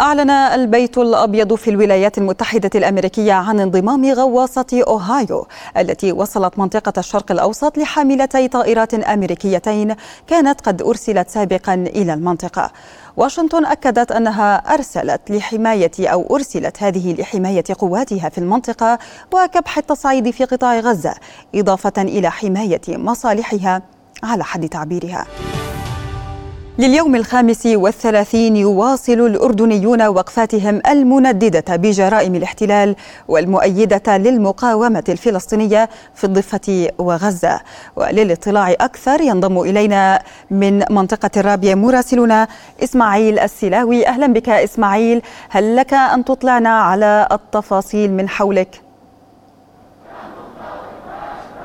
أعلن 0.02 0.30
البيت 0.30 0.98
الأبيض 0.98 1.56
في 1.56 1.70
الولايات 1.70 2.18
المتحدة 2.18 2.70
الأمريكية 2.76 3.34
عن 3.34 3.60
انضمام 3.60 4.06
غواصة 4.06 4.84
أوهايو 4.88 5.48
التي 5.78 6.12
وصلت 6.12 6.60
منطقة 6.60 7.00
الشرق 7.00 7.32
الأوسط 7.32 7.78
لحاملتي 7.78 8.48
طائرات 8.48 8.94
أمريكيتين 8.94 9.96
كانت 10.28 10.62
قد 10.62 10.82
أرسلت 10.82 11.30
سابقا 11.30 11.74
إلى 11.74 12.14
المنطقة. 12.14 12.72
واشنطن 13.18 13.66
أكدت 13.66 14.12
أنها 14.12 14.56
أرسلت 14.56 15.22
لحماية 15.32 15.92
أو 16.00 16.36
أرسلت 16.36 16.84
هذه 16.84 17.14
لحماية 17.14 17.64
قواتها 17.80 18.30
في 18.30 18.38
المنطقة 18.38 19.00
وكبح 19.34 19.78
التصعيد 19.78 20.30
في 20.30 20.46
قطاع 20.46 20.80
غزة 20.80 21.14
إضافة 21.56 21.94
إلى 21.98 22.32
حماية 22.32 22.82
مصالحها 22.88 23.82
على 24.24 24.44
حد 24.44 24.70
تعبيرها. 24.70 25.26
لليوم 26.80 27.16
الخامس 27.16 27.66
والثلاثين 27.66 28.56
يواصل 28.56 29.14
الأردنيون 29.14 30.02
وقفاتهم 30.02 30.82
المنددة 30.88 31.76
بجرائم 31.76 32.36
الاحتلال 32.36 32.96
والمؤيدة 33.28 34.18
للمقاومة 34.18 35.04
الفلسطينية 35.10 35.90
في 36.16 36.24
الضفة 36.24 36.90
وغزة. 36.98 37.60
وللاطلاع 37.96 38.72
أكثر 38.72 39.22
ينضم 39.22 39.60
إلينا 39.60 40.22
من 40.52 40.84
منطقة 40.90 41.32
الرابية 41.38 41.76
مراسلنا 41.76 42.48
إسماعيل 42.84 43.40
السلاوي. 43.40 44.08
أهلا 44.08 44.28
بك 44.28 44.50
إسماعيل. 44.50 45.22
هل 45.50 45.76
لك 45.76 45.94
أن 45.94 46.26
تطلعنا 46.26 46.80
على 46.80 47.28
التفاصيل 47.32 48.14
من 48.14 48.30
حولك؟ 48.30 48.91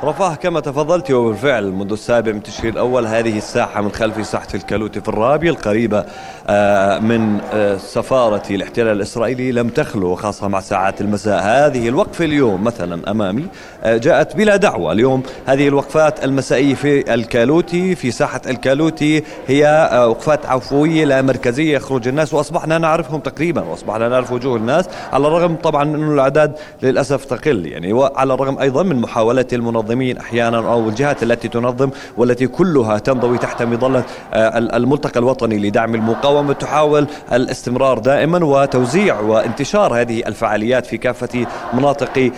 رفاه 0.05 0.35
كما 0.35 0.61
تفضلت 0.61 1.11
وبالفعل 1.11 1.73
منذ 1.73 1.93
السابع 1.93 2.33
من 2.33 2.43
تشرين 2.43 2.73
الأول. 2.73 3.07
هذه 3.07 3.39
الساحة 3.39 3.81
من 3.81 3.93
خلف 3.93 4.27
ساحة 4.27 4.49
الكالوتي 4.55 5.01
في 5.01 5.09
الرابية 5.09 5.51
القريبة 5.51 6.05
آه، 6.47 6.99
من 6.99 7.41
آه، 7.53 7.77
سفارة 7.77 8.43
الاحتلال 8.51 8.97
الإسرائيلي 8.97 9.53
لم 9.53 9.69
تخلو 9.69 10.15
خاصة 10.15 10.49
مع 10.49 10.61
ساعات 10.61 11.01
المساء. 11.01 11.43
هذه 11.43 11.89
الوقفة 11.89 12.25
اليوم 12.25 12.65
مثلا 12.65 13.11
أمامي 13.11 13.47
جاءت 13.87 14.37
بلا 14.37 14.57
دعوة. 14.57 14.93
اليوم 14.93 15.23
هذه 15.47 15.69
الوقفات 15.69 16.25
المسائية 16.25 16.75
في 16.75 17.15
الكالوتي 17.15 17.95
في 17.95 18.11
ساحة 18.11 18.41
الكالوتي 18.47 19.23
هي 19.47 19.91
وقفات 20.09 20.47
عفوية 20.47 21.05
لا 21.05 21.23
مركزية 21.23 21.77
يخرج 21.77 22.09
الناس 22.09 22.35
وأصبحنا 22.35 22.79
نعرفهم 22.79 23.21
تقريبا 23.21 23.63
وأصبحنا 23.63 24.09
نعرف 24.09 24.33
وجوه 24.33 24.57
الناس 24.57 24.89
على 25.13 25.27
الرغم 25.27 25.57
طبعا 25.57 25.83
أنه 25.83 26.15
الأعداد 26.15 26.53
للأسف 26.83 27.25
تقل. 27.25 27.67
يعني 27.67 27.93
وعلى 27.93 28.35
الرغم 28.35 28.59
أيضا 28.59 28.83
من 28.83 28.97
محاولة 28.97 29.47
المنظمين 29.53 30.19
أحيانا 30.19 30.59
أو 30.59 30.89
الجهات 30.89 31.23
التي 31.23 31.49
تنظم 31.49 31.91
والتي 32.17 32.47
كلها 32.47 32.99
تنضوي 32.99 33.39
تحت 33.39 33.63
مظلة 33.63 34.05
الملتقى 34.53 35.21
الوطني 35.21 35.59
لدعم 35.59 35.95
المقاومة 35.95 36.53
تحاول 36.53 37.07
الاستمرار 37.33 37.99
دائما 37.99 38.45
وتوزيع 38.45 39.21
وانتشار 39.21 40.01
هذه 40.01 40.23
الفعاليات 40.27 40.87
في 40.87 40.97
كافة 40.97 41.47
مناطق 41.75 42.31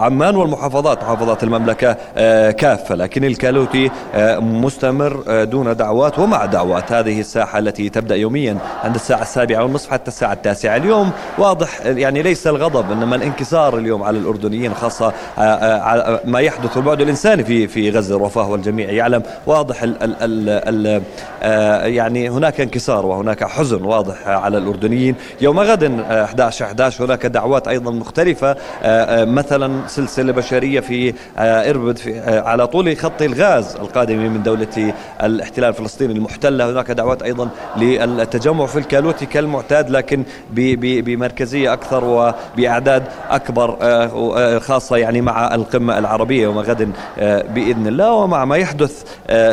عمان 0.00 0.36
والمحافظات 0.36 0.69
محافظات 0.74 1.42
المملكة 1.42 1.96
كافة 2.50 2.94
لكن 2.94 3.24
الكالوتي 3.24 3.90
مستمر 4.38 5.44
دون 5.44 5.76
دعوات 5.76 6.18
ومع 6.18 6.44
دعوات 6.44 6.92
هذه 6.92 7.20
الساحة 7.20 7.58
التي 7.58 7.88
تبدأ 7.88 8.16
يوميا 8.16 8.58
عند 8.84 8.94
الساعة 8.94 9.22
السابعة 9.22 9.62
والنصف 9.62 9.90
حتى 9.90 10.08
الساعة 10.08 10.32
التاسعة. 10.32 10.76
اليوم 10.76 11.10
واضح 11.38 11.86
يعني 11.86 12.22
ليس 12.22 12.46
الغضب 12.46 12.92
إنما 12.92 13.16
الانكسار 13.16 13.78
اليوم 13.78 14.02
على 14.02 14.18
الأردنيين 14.18 14.74
خاصة 14.74 15.12
ما 16.24 16.40
يحدث 16.40 16.76
البعد 16.76 17.00
الإنساني 17.00 17.44
في 17.44 17.66
في 17.66 17.90
غزة. 17.90 18.16
الرفاه 18.16 18.50
والجميع 18.50 18.90
يعلم 18.90 19.22
واضح 19.46 19.82
ال 19.82 20.02
ال 20.02 20.14
ال 20.22 21.02
ال 21.42 21.94
يعني 21.94 22.30
هناك 22.30 22.60
انكسار 22.60 23.06
وهناك 23.06 23.44
حزن 23.44 23.82
واضح 23.84 24.28
على 24.28 24.58
الأردنيين. 24.58 25.14
يوم 25.40 25.60
غد 25.60 26.00
11 26.10 26.64
11 26.64 27.04
هناك 27.04 27.26
دعوات 27.26 27.68
أيضا 27.68 27.90
مختلفة. 27.90 28.56
مثلا 29.24 29.80
سلسلة 29.86 30.32
بشرية 30.32 30.59
في 30.60 31.14
إربد 31.38 31.98
في 31.98 32.38
على 32.38 32.66
طول 32.66 32.96
خط 32.96 33.22
الغاز 33.22 33.76
القادم 33.76 34.18
من 34.18 34.42
دولة 34.42 34.94
الاحتلال 35.22 35.68
الفلسطيني. 35.68 36.12
المحتلة 36.12 36.70
هناك 36.70 36.90
دعوات 36.90 37.22
أيضا 37.22 37.48
للتجمع 37.76 38.66
في 38.66 38.78
الكالوتي 38.78 39.26
كالمعتاد 39.26 39.90
لكن 39.90 40.22
بمركزية 40.52 41.72
أكثر 41.72 42.04
وبأعداد 42.04 43.02
أكبر 43.30 43.76
خاصة 44.60 44.96
يعني 44.96 45.20
مع 45.20 45.54
القمة 45.54 45.98
العربية 45.98 46.42
يوم 46.42 46.58
غد 46.58 46.92
بإذن 47.54 47.86
الله 47.86 48.12
ومع 48.12 48.44
ما 48.44 48.56
يحدث 48.56 49.04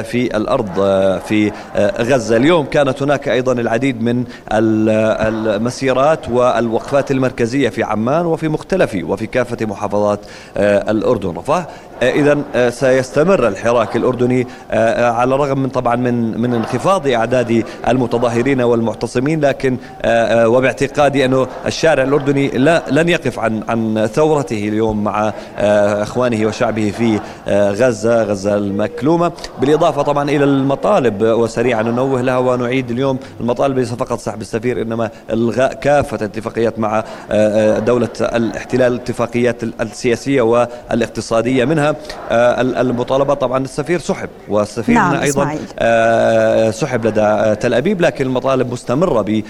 في 0.04 0.38
الأرض 0.38 0.72
في 1.28 1.52
غزة. 2.00 2.38
اليوم 2.38 2.66
كانت 2.66 3.02
هناك 3.04 3.30
أيضا 3.30 3.52
العديد 3.52 4.02
من 4.02 4.24
المسيرات 4.52 6.30
والوقفات 6.30 7.12
المركزية 7.12 7.70
في 7.70 7.84
عمان 7.84 8.26
وفي 8.26 8.48
مختلف 8.48 8.98
وفي 9.04 9.28
كافة 9.28 9.66
محافظات 9.66 10.20
الأردن. 10.90 11.42
إذا 12.02 12.38
سيستمر 12.70 13.48
الحراك 13.48 13.96
الأردني 13.96 14.48
على 15.00 15.36
الرغم 15.36 15.60
من 15.60 15.70
طبعا 15.70 15.96
من 15.96 16.42
من 16.42 16.54
انخفاض 16.54 17.08
أعداد 17.08 17.64
المتظاهرين 17.88 18.62
والمعتصمين 18.62 19.42
لكن 19.42 19.78
وباعتقادي 20.46 21.26
أنه 21.26 21.48
الشارع 21.66 22.04
الأردني 22.04 22.48
لا 22.48 22.84
لن 22.92 23.10
يقف 23.10 23.40
عن 23.40 23.64
عن 23.70 24.08
ثورته 24.14 24.68
اليوم 24.68 25.04
مع 25.04 25.34
إخوانه 26.02 26.48
وشعبه 26.48 26.92
في 26.98 27.20
غزة 27.50 28.24
غزة 28.24 28.58
المكلومة. 28.58 29.32
بالإضافة 29.62 30.02
طبعا 30.02 30.30
إلى 30.30 30.44
المطالب 30.44 31.22
وسريعا 31.22 31.84
ننوه 31.84 32.22
لها 32.22 32.38
ونعيد 32.38 32.92
اليوم 32.92 33.20
المطالب 33.40 33.78
ليس 33.78 33.94
فقط 33.94 34.20
سحب 34.20 34.42
السفير 34.42 34.82
إنما 34.82 35.10
إلغاء 35.34 35.74
كافة 35.74 36.18
الاتفاقيات 36.18 36.80
مع 36.80 37.04
دولة 37.80 38.10
الاحتلال 38.22 38.94
الاتفاقيات 38.94 39.64
السياسية 39.82 40.42
والاقتصادية 40.42 41.66
منها. 41.66 41.87
المطالبة 42.32 43.34
طبعا 43.34 43.64
السفير 43.64 44.00
سحب 44.00 44.30
والسفير 44.50 44.96
نعم 44.96 45.16
أيضا 45.16 45.28
إسماعيل. 45.28 46.74
سحب 46.74 47.06
لدى 47.06 47.56
تل 47.56 47.74
أبيب 47.74 48.02
لكن 48.02 48.26
المطالب 48.26 48.72
مستمرة 48.72 49.22
ب 49.22 49.44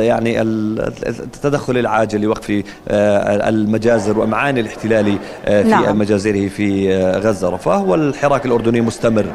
يعني 0.00 0.42
التدخل 0.42 1.78
العاجل 1.78 2.20
لوقف 2.20 2.62
المجازر 2.88 4.18
ومعاني 4.18 4.60
الاحتلال 4.60 5.18
في 5.44 5.62
نعم. 5.62 5.98
مجازره 5.98 6.48
في 6.48 6.96
غزة. 7.16 7.50
رفاه 7.50 7.84
والحراك 7.84 8.46
الأردني 8.46 8.80
مستمر. 8.80 9.26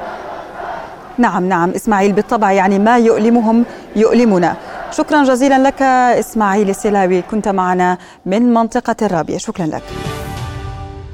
نعم 1.18 1.50
نعم 1.50 1.70
إسماعيل 1.70 2.14
بالطبع 2.14 2.52
يعني 2.52 2.80
ما 2.80 2.98
يؤلمهم 2.98 3.66
يؤلمنا. 3.96 4.56
شكرا 4.92 5.24
جزيلا 5.24 5.68
لك 5.68 5.82
إسماعيل 6.20 6.70
السلاوي 6.70 7.22
كنت 7.22 7.48
معنا 7.48 7.98
من 8.26 8.54
منطقة 8.54 8.96
الرابية. 9.02 9.38
شكرا 9.38 9.66
لك. 9.66 9.84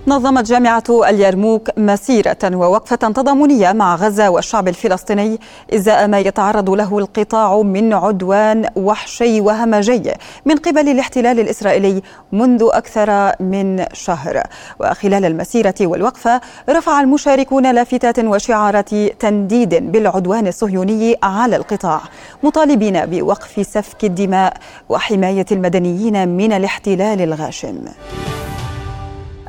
نظمت 0.08 0.46
جامعة 0.46 0.84
اليرموك 0.90 1.70
مسيرة 1.78 2.38
ووقفة 2.44 2.96
تضامنية 2.96 3.72
مع 3.72 3.96
غزة 3.96 4.30
والشعب 4.30 4.68
الفلسطيني 4.68 5.40
إزاء 5.74 6.08
ما 6.08 6.20
يتعرض 6.20 6.70
له 6.70 6.98
القطاع 6.98 7.62
من 7.62 7.94
عدوان 7.94 8.66
وحشي 8.76 9.42
وهمجي 9.42 10.12
من 10.46 10.56
قبل 10.56 10.90
الاحتلال 10.90 11.40
الإسرائيلي 11.40 12.02
منذ 12.32 12.68
أكثر 12.72 13.32
من 13.40 13.86
شهر. 13.94 14.44
وخلال 14.80 15.26
المسيرة 15.26 15.76
والوقفة 15.82 16.42
رفع 16.70 17.02
المشاركون 17.02 17.72
لافتات 17.72 18.20
وشعارات 18.20 18.96
تنديد 18.96 19.92
بالعدوان 19.92 20.48
الصهيوني 20.48 21.16
على 21.24 21.56
القطاع 21.56 22.02
مطالبين 22.44 23.06
بوقف 23.06 23.68
سفك 23.68 24.04
الدماء 24.04 24.54
وحماية 24.90 25.46
المدنيين 25.52 26.28
من 26.28 26.54
الاحتلال 26.54 27.22
الغاشم. 27.22 27.86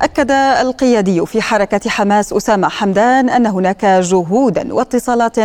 أكد 0.03 0.31
القيادي 0.31 1.27
في 1.27 1.43
حركة 1.43 1.91
حماس 1.91 2.33
أسامة 2.33 2.69
حمدان 2.69 3.31
أن 3.31 3.47
هناك 3.47 3.85
جهودا 3.85 4.75
واتصالات 4.75 5.37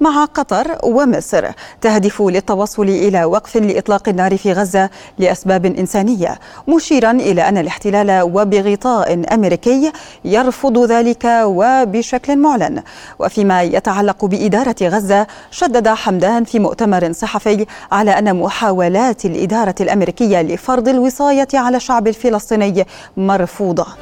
مع 0.00 0.24
قطر 0.24 0.78
ومصر 0.82 1.44
تهدف 1.80 2.22
للتوصل 2.22 2.82
إلى 2.82 3.24
وقف 3.24 3.56
لإطلاق 3.56 4.08
النار 4.08 4.36
في 4.36 4.52
غزة 4.52 4.90
لأسباب 5.18 5.66
إنسانية 5.66 6.38
مشيرا 6.68 7.10
إلى 7.10 7.48
أن 7.48 7.58
الاحتلال 7.58 8.22
وبغطاء 8.22 9.34
أمريكي 9.34 9.92
يرفض 10.24 10.78
ذلك 10.78 11.24
وبشكل 11.44 12.38
معلن. 12.38 12.82
وفيما 13.18 13.62
يتعلق 13.62 14.24
بإدارة 14.24 14.76
غزة 14.82 15.26
شدد 15.50 15.88
حمدان 15.88 16.44
في 16.44 16.58
مؤتمر 16.58 17.12
صحفي 17.12 17.66
على 17.92 18.10
أن 18.18 18.36
محاولات 18.36 19.24
الإدارة 19.24 19.74
الأمريكية 19.80 20.42
لفرض 20.42 20.88
الوصاية 20.88 21.48
على 21.54 21.76
الشعب 21.76 22.08
الفلسطيني 22.08 22.86
مرفوضة. 23.16 23.97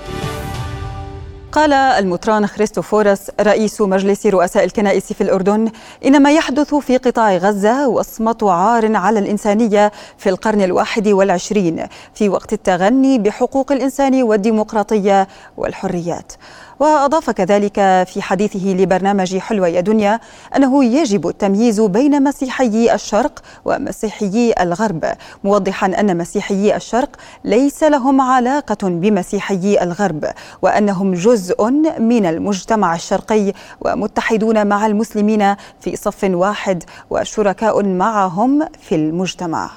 قال 1.52 1.72
المطران 1.72 2.46
خريستوفورس 2.46 3.30
رئيس 3.40 3.80
مجلس 3.80 4.26
رؤساء 4.26 4.64
الكنائس 4.64 5.12
في 5.12 5.20
الأردن 5.20 5.70
إن 6.06 6.22
ما 6.22 6.32
يحدث 6.32 6.74
في 6.74 6.96
قطاع 6.96 7.36
غزة 7.36 7.88
وصمة 7.88 8.38
عار 8.42 8.96
على 8.96 9.18
الإنسانية 9.18 9.92
في 10.18 10.28
القرن 10.28 10.60
الواحد 10.60 11.08
والعشرين 11.08 11.86
في 12.14 12.28
وقت 12.28 12.52
التغني 12.52 13.18
بحقوق 13.18 13.72
الإنسان 13.72 14.22
والديمقراطية 14.22 15.28
والحريات. 15.56 16.32
وأضاف 16.80 17.30
كذلك 17.30 17.74
في 18.06 18.22
حديثه 18.22 18.66
لبرنامج 18.68 19.38
حلوة 19.38 19.68
يا 19.68 19.80
دنيا 19.80 20.20
أنه 20.56 20.84
يجب 20.84 21.28
التمييز 21.28 21.80
بين 21.80 22.22
مسيحيي 22.22 22.94
الشرق 22.94 23.42
ومسيحيي 23.64 24.54
الغرب 24.62 25.04
موضحا 25.44 25.86
أن 25.86 26.16
مسيحيي 26.16 26.76
الشرق 26.76 27.16
ليس 27.44 27.82
لهم 27.82 28.20
علاقة 28.20 28.88
بمسيحيي 28.88 29.82
الغرب 29.82 30.24
وأنهم 30.62 31.14
جزء 31.14 31.70
من 31.98 32.26
المجتمع 32.26 32.94
الشرقي 32.94 33.52
ومتحدون 33.80 34.66
مع 34.66 34.86
المسلمين 34.86 35.54
في 35.80 35.96
صف 35.96 36.24
واحد 36.24 36.84
وشركاء 37.10 37.84
معهم 37.84 38.68
في 38.88 38.94
المجتمع. 38.94 39.70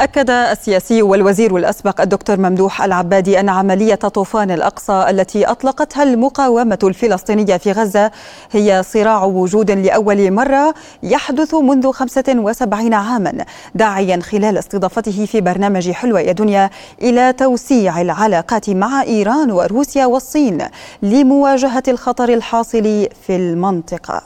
أكد 0.00 0.30
السياسي 0.30 1.02
والوزير 1.02 1.56
الأسبق 1.56 2.00
الدكتور 2.00 2.36
ممدوح 2.36 2.82
العبادي 2.82 3.40
أن 3.40 3.48
عملية 3.48 3.94
طوفان 3.94 4.50
الأقصى 4.50 5.06
التي 5.10 5.44
أطلقتها 5.44 6.02
المقاومة 6.02 6.78
الفلسطينية 6.82 7.56
في 7.56 7.72
غزة 7.72 8.10
هي 8.52 8.82
صراع 8.82 9.24
وجود 9.24 9.70
لأول 9.70 10.30
مرة 10.32 10.74
يحدث 11.02 11.54
منذ 11.54 11.90
75 11.92 12.94
عاما 12.94 13.44
داعيا 13.74 14.20
خلال 14.22 14.58
استضافته 14.58 15.26
في 15.26 15.40
برنامج 15.40 15.90
حلوة 15.90 16.20
يا 16.20 16.32
دنيا 16.32 16.70
إلى 17.02 17.32
توسيع 17.32 18.00
العلاقات 18.00 18.70
مع 18.70 19.02
إيران 19.02 19.50
وروسيا 19.50 20.06
والصين 20.06 20.58
لمواجهة 21.02 21.82
الخطر 21.88 22.28
الحاصل 22.28 23.08
في 23.26 23.36
المنطقة. 23.36 24.22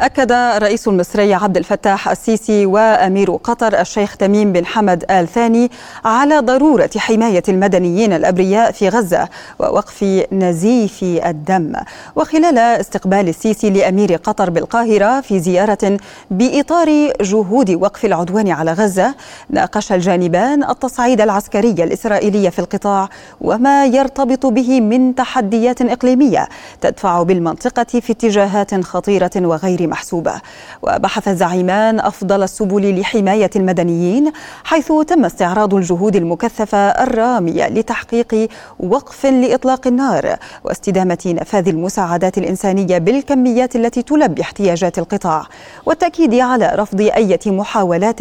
أكد 0.00 0.32
الرئيس 0.32 0.88
المصري 0.88 1.34
عبد 1.34 1.56
الفتاح 1.56 2.08
السيسي 2.08 2.66
وأمير 2.66 3.30
قطر 3.30 3.80
الشيخ 3.80 4.16
تميم 4.16 4.52
بن 4.52 4.66
حمد 4.66 5.04
آل 5.10 5.28
ثاني 5.28 5.70
على 6.04 6.38
ضرورة 6.38 6.90
حماية 6.96 7.42
المدنيين 7.48 8.12
الأبرياء 8.12 8.72
في 8.72 8.88
غزة 8.88 9.28
ووقف 9.58 10.24
نزيف 10.32 11.02
الدم. 11.02 11.72
وخلال 12.16 12.58
استقبال 12.58 13.28
السيسي 13.28 13.70
لأمير 13.70 14.14
قطر 14.16 14.50
بالقاهرة 14.50 15.20
في 15.20 15.40
زيارة 15.40 15.96
بإطار 16.30 17.12
جهود 17.20 17.70
وقف 17.70 18.04
العدوان 18.04 18.48
على 18.50 18.72
غزة 18.72 19.14
ناقش 19.50 19.92
الجانبان 19.92 20.64
التصعيد 20.64 21.20
العسكري 21.20 21.70
الإسرائيلي 21.70 22.50
في 22.50 22.58
القطاع 22.58 23.08
وما 23.40 23.86
يرتبط 23.86 24.46
به 24.46 24.80
من 24.80 25.14
تحديات 25.14 25.82
إقليمية 25.82 26.48
تدفع 26.80 27.22
بالمنطقة 27.22 28.00
في 28.00 28.12
اتجاهات 28.12 28.84
خطيرة 28.84 29.30
وغير 29.36 29.81
محسوبة. 29.86 30.34
وبحث 30.82 31.28
الزعيمان 31.28 32.00
أفضل 32.00 32.42
السبل 32.42 33.00
لحماية 33.00 33.50
المدنيين 33.56 34.32
حيث 34.64 34.92
تم 35.06 35.24
استعراض 35.24 35.74
الجهود 35.74 36.16
المكثفة 36.16 36.78
الرامية 36.78 37.68
لتحقيق 37.68 38.48
وقف 38.80 39.26
لإطلاق 39.26 39.86
النار 39.86 40.36
واستدامة 40.64 41.18
نفاذ 41.26 41.68
المساعدات 41.68 42.38
الإنسانية 42.38 42.98
بالكميات 42.98 43.76
التي 43.76 44.02
تلبي 44.02 44.42
احتياجات 44.42 44.98
القطاع 44.98 45.46
والتأكيد 45.86 46.34
على 46.34 46.72
رفض 46.74 47.00
أي 47.00 47.38
محاولات 47.46 48.18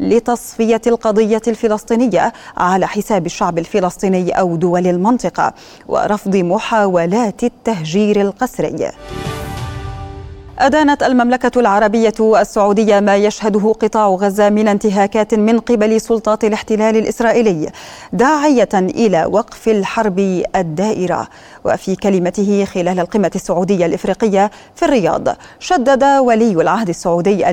لتصفية 0.00 0.80
القضية 0.86 1.42
الفلسطينية 1.48 2.32
على 2.56 2.86
حساب 2.86 3.26
الشعب 3.26 3.58
الفلسطيني 3.58 4.30
أو 4.30 4.56
دول 4.56 4.86
المنطقة 4.86 5.52
ورفض 5.88 6.36
محاولات 6.36 7.44
التهجير 7.44 8.20
القسري. 8.20 8.90
أدانت 10.58 11.02
المملكة 11.02 11.60
العربية 11.60 12.12
السعودية 12.20 13.00
ما 13.00 13.16
يشهده 13.16 13.72
قطاع 13.72 14.08
غزة 14.08 14.50
من 14.50 14.68
انتهاكات 14.68 15.34
من 15.34 15.60
قبل 15.60 16.00
سلطات 16.00 16.44
الاحتلال 16.44 16.96
الإسرائيلي 16.96 17.70
داعية 18.12 18.68
إلى 18.74 19.26
وقف 19.26 19.68
الحرب 19.68 20.42
الدائرة. 20.56 21.28
وفي 21.64 21.96
كلمته 21.96 22.64
خلال 22.64 23.00
القمة 23.00 23.30
السعودية 23.34 23.86
الإفريقية 23.86 24.50
في 24.74 24.84
الرياض 24.84 25.36
شدد 25.58 26.04
ولي 26.04 26.52
العهد 26.52 26.88
السعودي 26.88 27.44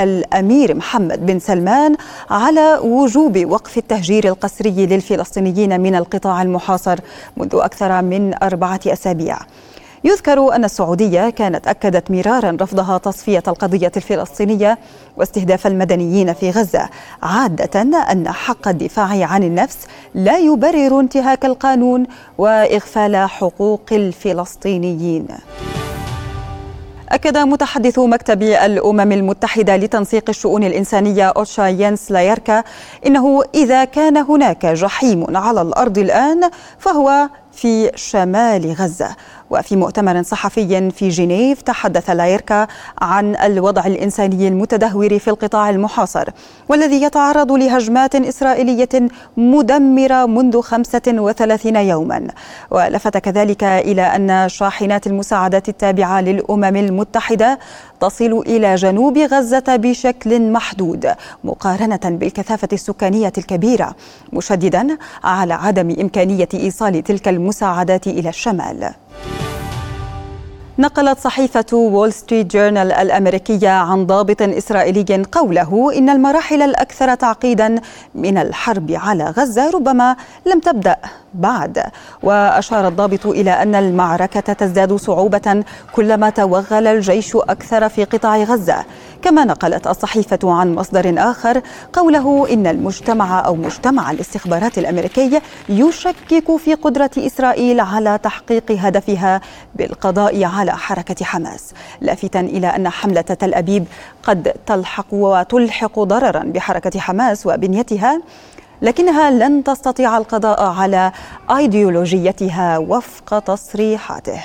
الأمير 0.00 0.74
محمد 0.74 1.26
بن 1.26 1.38
سلمان 1.38 1.96
على 2.30 2.78
وجوب 2.82 3.46
وقف 3.46 3.78
التهجير 3.78 4.28
القسري 4.28 4.86
للفلسطينيين 4.86 5.80
من 5.80 5.94
القطاع 5.94 6.42
المحاصر 6.42 6.98
منذ 7.36 7.54
أكثر 7.54 8.02
من 8.02 8.34
أربعة 8.42 8.80
أسابيع. 8.86 9.38
يذكر 10.04 10.54
أن 10.54 10.64
السعودية 10.64 11.30
كانت 11.30 11.68
أكدت 11.68 12.10
مرارا 12.10 12.56
رفضها 12.60 12.98
تصفية 12.98 13.42
القضية 13.48 13.92
الفلسطينية 13.96 14.78
واستهداف 15.16 15.66
المدنيين 15.66 16.32
في 16.32 16.50
غزة 16.50 16.88
عادة 17.22 17.80
أن 17.82 18.28
حق 18.28 18.68
الدفاع 18.68 19.24
عن 19.24 19.42
النفس 19.42 19.78
لا 20.14 20.38
يبرر 20.38 21.00
انتهاك 21.00 21.44
القانون 21.44 22.06
وإغفال 22.38 23.16
حقوق 23.16 23.82
الفلسطينيين. 23.92 25.26
أكد 27.08 27.38
متحدث 27.38 27.98
مكتب 27.98 28.42
الأمم 28.42 29.12
المتحدة 29.12 29.76
لتنسيق 29.76 30.24
الشؤون 30.28 30.64
الإنسانية 30.64 31.28
أوتشا 31.28 31.62
ينس 31.62 32.10
لايركا 32.10 32.64
إنه 33.06 33.42
إذا 33.54 33.84
كان 33.84 34.16
هناك 34.16 34.66
جحيم 34.66 35.36
على 35.36 35.62
الأرض 35.62 35.98
الآن 35.98 36.50
فهو 36.78 37.28
في 37.52 37.90
شمال 37.94 38.72
غزة. 38.72 39.16
وفي 39.50 39.76
مؤتمر 39.76 40.22
صحفي 40.22 40.90
في 40.90 41.08
جنيف 41.08 41.62
تحدث 41.62 42.10
لايركا 42.10 42.66
عن 43.02 43.36
الوضع 43.36 43.86
الإنساني 43.86 44.48
المتدهور 44.48 45.18
في 45.18 45.28
القطاع 45.28 45.70
المحاصر 45.70 46.28
والذي 46.68 47.02
يتعرض 47.02 47.52
لهجمات 47.52 48.14
إسرائيلية 48.14 48.88
مدمرة 49.36 50.26
منذ 50.26 50.60
35 50.60 51.76
يوما. 51.76 52.26
ولفت 52.70 53.16
كذلك 53.18 53.64
إلى 53.64 54.02
أن 54.02 54.48
شاحنات 54.48 55.06
المساعدات 55.06 55.68
التابعة 55.68 56.20
للأمم 56.20 56.76
المتحدة 56.76 57.58
تصل 58.02 58.42
إلى 58.46 58.74
جنوب 58.74 59.18
غزة 59.18 59.64
بشكل 59.68 60.52
محدود 60.52 61.14
مقارنة 61.44 62.00
بالكثافة 62.04 62.68
السكانية 62.72 63.32
الكبيرة 63.38 63.94
مشددا 64.32 64.98
على 65.24 65.54
عدم 65.54 65.96
إمكانية 66.00 66.48
إيصال 66.54 67.04
تلك 67.04 67.28
المساعدات 67.28 68.06
إلى 68.06 68.28
الشمال. 68.28 68.90
نقلت 70.82 71.18
صحيفة 71.18 71.64
وول 71.72 72.12
ستريت 72.12 72.46
جورنال 72.46 72.92
الأمريكية 72.92 73.68
عن 73.68 74.06
ضابط 74.06 74.42
إسرائيلي 74.42 75.24
قوله 75.32 75.98
إن 75.98 76.08
المراحل 76.08 76.62
الأكثر 76.62 77.14
تعقيدا 77.14 77.80
من 78.14 78.38
الحرب 78.38 78.90
على 78.90 79.24
غزة 79.24 79.70
ربما 79.70 80.16
لم 80.46 80.60
تبدأ 80.60 80.96
بعد. 81.34 81.82
وأشار 82.22 82.88
الضابط 82.88 83.26
إلى 83.26 83.50
أن 83.50 83.74
المعركة 83.74 84.52
تزداد 84.52 84.96
صعوبة 84.96 85.64
كلما 85.92 86.30
توغل 86.30 86.86
الجيش 86.86 87.36
أكثر 87.36 87.88
في 87.88 88.04
قطاع 88.04 88.36
غزة. 88.36 88.84
كما 89.22 89.44
نقلت 89.44 89.86
الصحيفة 89.86 90.38
عن 90.44 90.74
مصدر 90.74 91.14
آخر 91.18 91.62
قوله 91.92 92.52
إن 92.52 92.66
المجتمع 92.66 93.46
أو 93.46 93.54
مجتمع 93.54 94.10
الاستخبارات 94.10 94.78
الأمريكي 94.78 95.40
يشكك 95.68 96.56
في 96.56 96.74
قدرة 96.74 97.10
إسرائيل 97.18 97.80
على 97.80 98.18
تحقيق 98.22 98.72
هدفها 98.78 99.40
بالقضاء 99.74 100.44
على 100.44 100.72
حركة 100.72 101.24
حماس. 101.24 101.74
لافتا 102.00 102.40
إلى 102.40 102.66
أن 102.66 102.88
حملة 102.88 103.20
تل 103.20 103.54
أبيب 103.54 103.84
قد 104.22 104.52
تلحق 104.66 105.06
وتلحق 105.10 105.98
ضررا 105.98 106.42
بحركة 106.44 107.00
حماس 107.00 107.46
وبنيتها 107.46 108.20
لكنها 108.82 109.30
لن 109.30 109.64
تستطيع 109.64 110.18
القضاء 110.18 110.62
على 110.62 111.12
أيديولوجيتها 111.56 112.78
وفق 112.78 113.38
تصريحاته. 113.38 114.40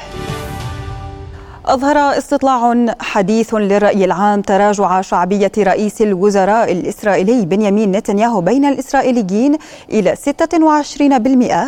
أظهر 1.68 1.98
استطلاع 2.18 2.86
حديث 3.00 3.54
للرأي 3.54 4.06
العام 4.06 4.42
تراجع 4.42 5.02
شعبية 5.02 5.52
رئيس 5.58 6.02
الوزراء 6.02 6.72
الإسرائيلي 6.72 7.46
بنيامين 7.46 7.92
نتنياهو 7.92 8.42
بين 8.42 8.66
الإسرائيليين 8.66 9.58
إلى 9.92 10.16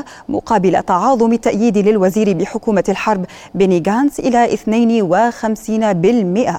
26% 0.07 0.29
مقابل 0.29 0.83
تعاظم 0.83 1.33
التأييد 1.33 1.77
للوزير 1.77 2.33
بحكومة 2.33 2.83
الحرب 2.89 3.25
بني 3.55 3.79
جانس 3.79 4.19
إلى 4.19 4.57
52% 6.51 6.53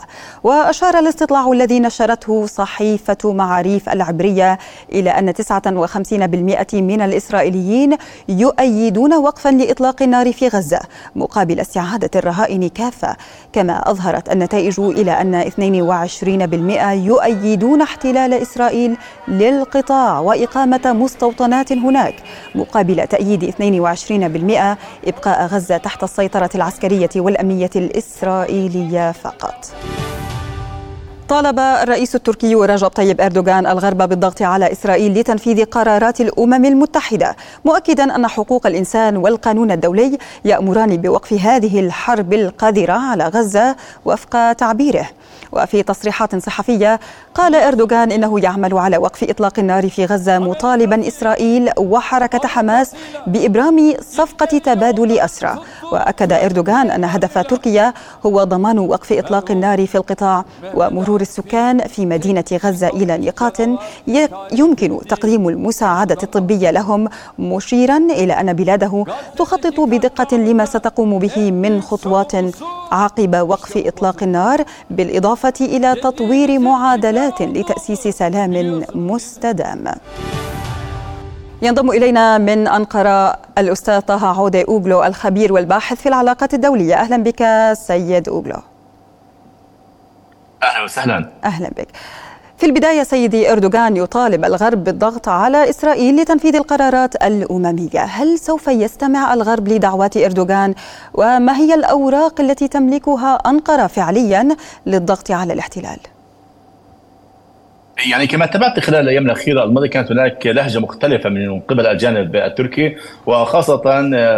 وأشار 0.44 0.98
الاستطلاع 0.98 1.52
الذي 1.52 1.80
نشرته 1.80 2.46
صحيفة 2.46 3.32
معاريف 3.32 3.88
العبرية 3.88 4.58
إلى 4.92 5.10
أن 5.10 5.32
59% 5.32 6.74
من 6.74 7.00
الإسرائيليين 7.02 7.96
يؤيدون 8.28 9.14
وقفا 9.14 9.48
لإطلاق 9.48 10.02
النار 10.02 10.32
في 10.32 10.48
غزة 10.48 10.80
مقابل 11.16 11.60
استعادة 11.60 12.10
الرهائن 12.16 12.68
كافة. 12.68 13.16
كما 13.52 13.90
أظهرت 13.90 14.32
النتائج 14.32 14.80
إلى 14.80 15.10
أن 15.10 15.44
22% 15.50 16.82
يؤيدون 17.06 17.82
احتلال 17.82 18.34
إسرائيل 18.34 18.96
للقطاع 19.28 20.18
وإقامة 20.18 20.92
مستوطنات 20.92 21.72
هناك 21.72 22.14
مقابل 22.54 23.06
تأييد 23.06 23.50
22% 23.50 24.76
إبقاء 25.08 25.46
غزة 25.46 25.76
تحت 25.76 26.02
السيطرة 26.02 26.50
العسكرية 26.54 27.10
والأمنية 27.16 27.70
الإسرائيلية 27.76 29.12
فقط. 29.12 29.72
طالب 31.30 31.58
الرئيس 31.58 32.14
التركي 32.14 32.54
رجب 32.54 32.88
طيب 32.88 33.20
أردوغان 33.20 33.66
الغرب 33.66 33.98
بالضغط 33.98 34.42
على 34.42 34.72
إسرائيل 34.72 35.14
لتنفيذ 35.20 35.64
قرارات 35.64 36.20
الأمم 36.20 36.64
المتحدة 36.64 37.36
مؤكدا 37.64 38.16
أن 38.16 38.26
حقوق 38.26 38.66
الإنسان 38.66 39.16
والقانون 39.16 39.70
الدولي 39.70 40.18
يأمران 40.44 40.96
بوقف 40.96 41.32
هذه 41.32 41.80
الحرب 41.80 42.32
القذرة 42.32 42.92
على 42.92 43.24
غزة 43.24 43.76
وفق 44.04 44.52
تعبيره. 44.52 45.08
وفي 45.52 45.82
تصريحات 45.82 46.36
صحفية 46.36 47.00
قال 47.34 47.54
إردوغان 47.54 48.12
إنه 48.12 48.40
يعمل 48.40 48.78
على 48.78 48.96
وقف 48.96 49.30
إطلاق 49.30 49.58
النار 49.58 49.88
في 49.88 50.04
غزة 50.04 50.38
مطالبا 50.38 51.08
إسرائيل 51.08 51.70
وحركة 51.78 52.48
حماس 52.48 52.92
بإبرام 53.26 53.94
صفقة 54.00 54.58
تبادل 54.58 55.18
أسرى. 55.18 55.58
وأكد 55.92 56.32
إردوغان 56.32 56.90
أن 56.90 57.04
هدف 57.04 57.38
تركيا 57.38 57.94
هو 58.26 58.44
ضمان 58.44 58.78
وقف 58.78 59.12
إطلاق 59.12 59.50
النار 59.50 59.86
في 59.86 59.94
القطاع 59.94 60.44
ومرور 60.74 61.20
السكان 61.20 61.80
في 61.80 62.06
مدينة 62.06 62.44
غزة 62.64 62.88
إلى 62.88 63.18
نقاط 63.18 63.60
يمكن 64.52 64.98
تقديم 65.08 65.48
المساعدة 65.48 66.18
الطبية 66.22 66.70
لهم 66.70 67.08
مشيرا 67.38 67.96
إلى 67.96 68.32
أن 68.32 68.52
بلاده 68.52 69.04
تخطط 69.36 69.80
بدقة 69.80 70.36
لما 70.36 70.64
ستقوم 70.64 71.18
به 71.18 71.50
من 71.50 71.82
خطوات 71.82 72.32
عقب 72.92 73.36
وقف 73.48 73.76
إطلاق 73.76 74.22
النار 74.22 74.64
بالإضافة 74.90 75.52
إلى 75.60 75.94
تطوير 75.94 76.58
معادلات 76.58 77.19
لتأسيس 77.40 78.08
سلام 78.08 78.84
مستدام. 78.94 79.84
ينضم 81.62 81.90
إلينا 81.90 82.38
من 82.38 82.68
أنقرة 82.68 83.36
الأستاذ 83.58 84.00
طه 84.00 84.26
عودة 84.26 84.64
أوغلو 84.68 85.04
الخبير 85.04 85.52
والباحث 85.52 86.00
في 86.00 86.08
العلاقات 86.08 86.54
الدولية. 86.54 86.94
أهلا 86.94 87.16
بك 87.16 87.46
سيد 87.72 88.28
أوغلو. 88.28 88.56
أهلا 90.62 90.84
وسهلا. 90.84 91.30
أهلا 91.44 91.68
بك. 91.68 91.88
في 92.58 92.66
البداية 92.66 93.02
سيدي 93.02 93.52
أردوغان 93.52 93.96
يطالب 93.96 94.44
الغرب 94.44 94.84
بالضغط 94.84 95.28
على 95.28 95.70
إسرائيل 95.70 96.16
لتنفيذ 96.16 96.56
القرارات 96.56 97.14
الأممية. 97.14 98.00
هل 98.00 98.38
سوف 98.38 98.68
يستمع 98.68 99.34
الغرب 99.34 99.68
لدعوات 99.68 100.16
أردوغان؟ 100.16 100.74
وما 101.14 101.56
هي 101.56 101.74
الأوراق 101.74 102.40
التي 102.40 102.68
تملكها 102.68 103.34
أنقرة 103.34 103.86
فعليا 103.86 104.56
للضغط 104.86 105.30
على 105.30 105.52
الاحتلال؟ 105.52 105.98
يعني 108.06 108.26
كما 108.26 108.46
تابعت 108.46 108.80
خلال 108.80 109.00
الأيام 109.00 109.26
الأخيرة 109.26 109.64
الماضيه 109.64 109.88
كانت 109.88 110.12
هناك 110.12 110.46
لهجة 110.46 110.78
مختلفة 110.78 111.28
من 111.30 111.60
قبل 111.60 111.86
الجانب 111.86 112.36
التركي 112.36 112.96
وخاصة 113.26 113.76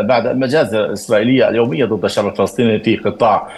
بعد 0.02 0.26
المجازر 0.26 0.84
الإسرائيلية 0.84 1.48
اليومية 1.48 1.84
ضد 1.84 2.04
الشعب 2.04 2.26
الفلسطيني 2.26 2.78
في 2.78 2.96
قطاع 2.96 3.48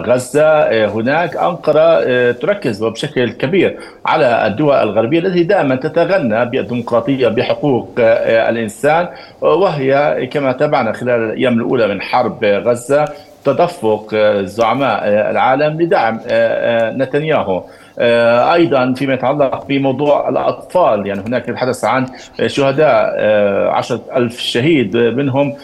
غزة 0.00 0.86
هناك 0.86 1.36
أنقرة 1.36 2.32
تركز 2.32 2.84
بشكل 2.84 3.32
كبير 3.32 3.76
على 4.06 4.46
الدول 4.46 4.74
الغربية 4.74 5.18
التي 5.18 5.42
دائما 5.42 5.76
تتغنى 5.76 6.44
بالديمقراطية 6.44 7.28
بحقوق 7.28 7.94
الإنسان 7.98 9.08
وهي 9.40 10.28
كما 10.32 10.52
تابعنا 10.52 10.92
خلال 10.92 11.20
الأيام 11.24 11.54
الأولى 11.54 11.86
من 11.86 12.00
حرب 12.02 12.44
غزة 12.44 13.04
تدفق 13.44 14.14
زعماء 14.40 15.08
العالم 15.30 15.80
لدعم 15.82 16.20
نتنياهو. 17.02 17.62
أيضا 18.00 18.94
فيما 18.96 19.14
يتعلق 19.14 19.64
بموضوع 19.66 20.28
الأطفال 20.28 21.06
يعني 21.06 21.20
هناك 21.20 21.48
الحدث 21.48 21.84
عن 21.84 22.06
شهداء 22.46 23.14
عشرة 23.68 24.00
ألف 24.16 24.40
شهيد 24.40 24.96
منهم 24.96 25.54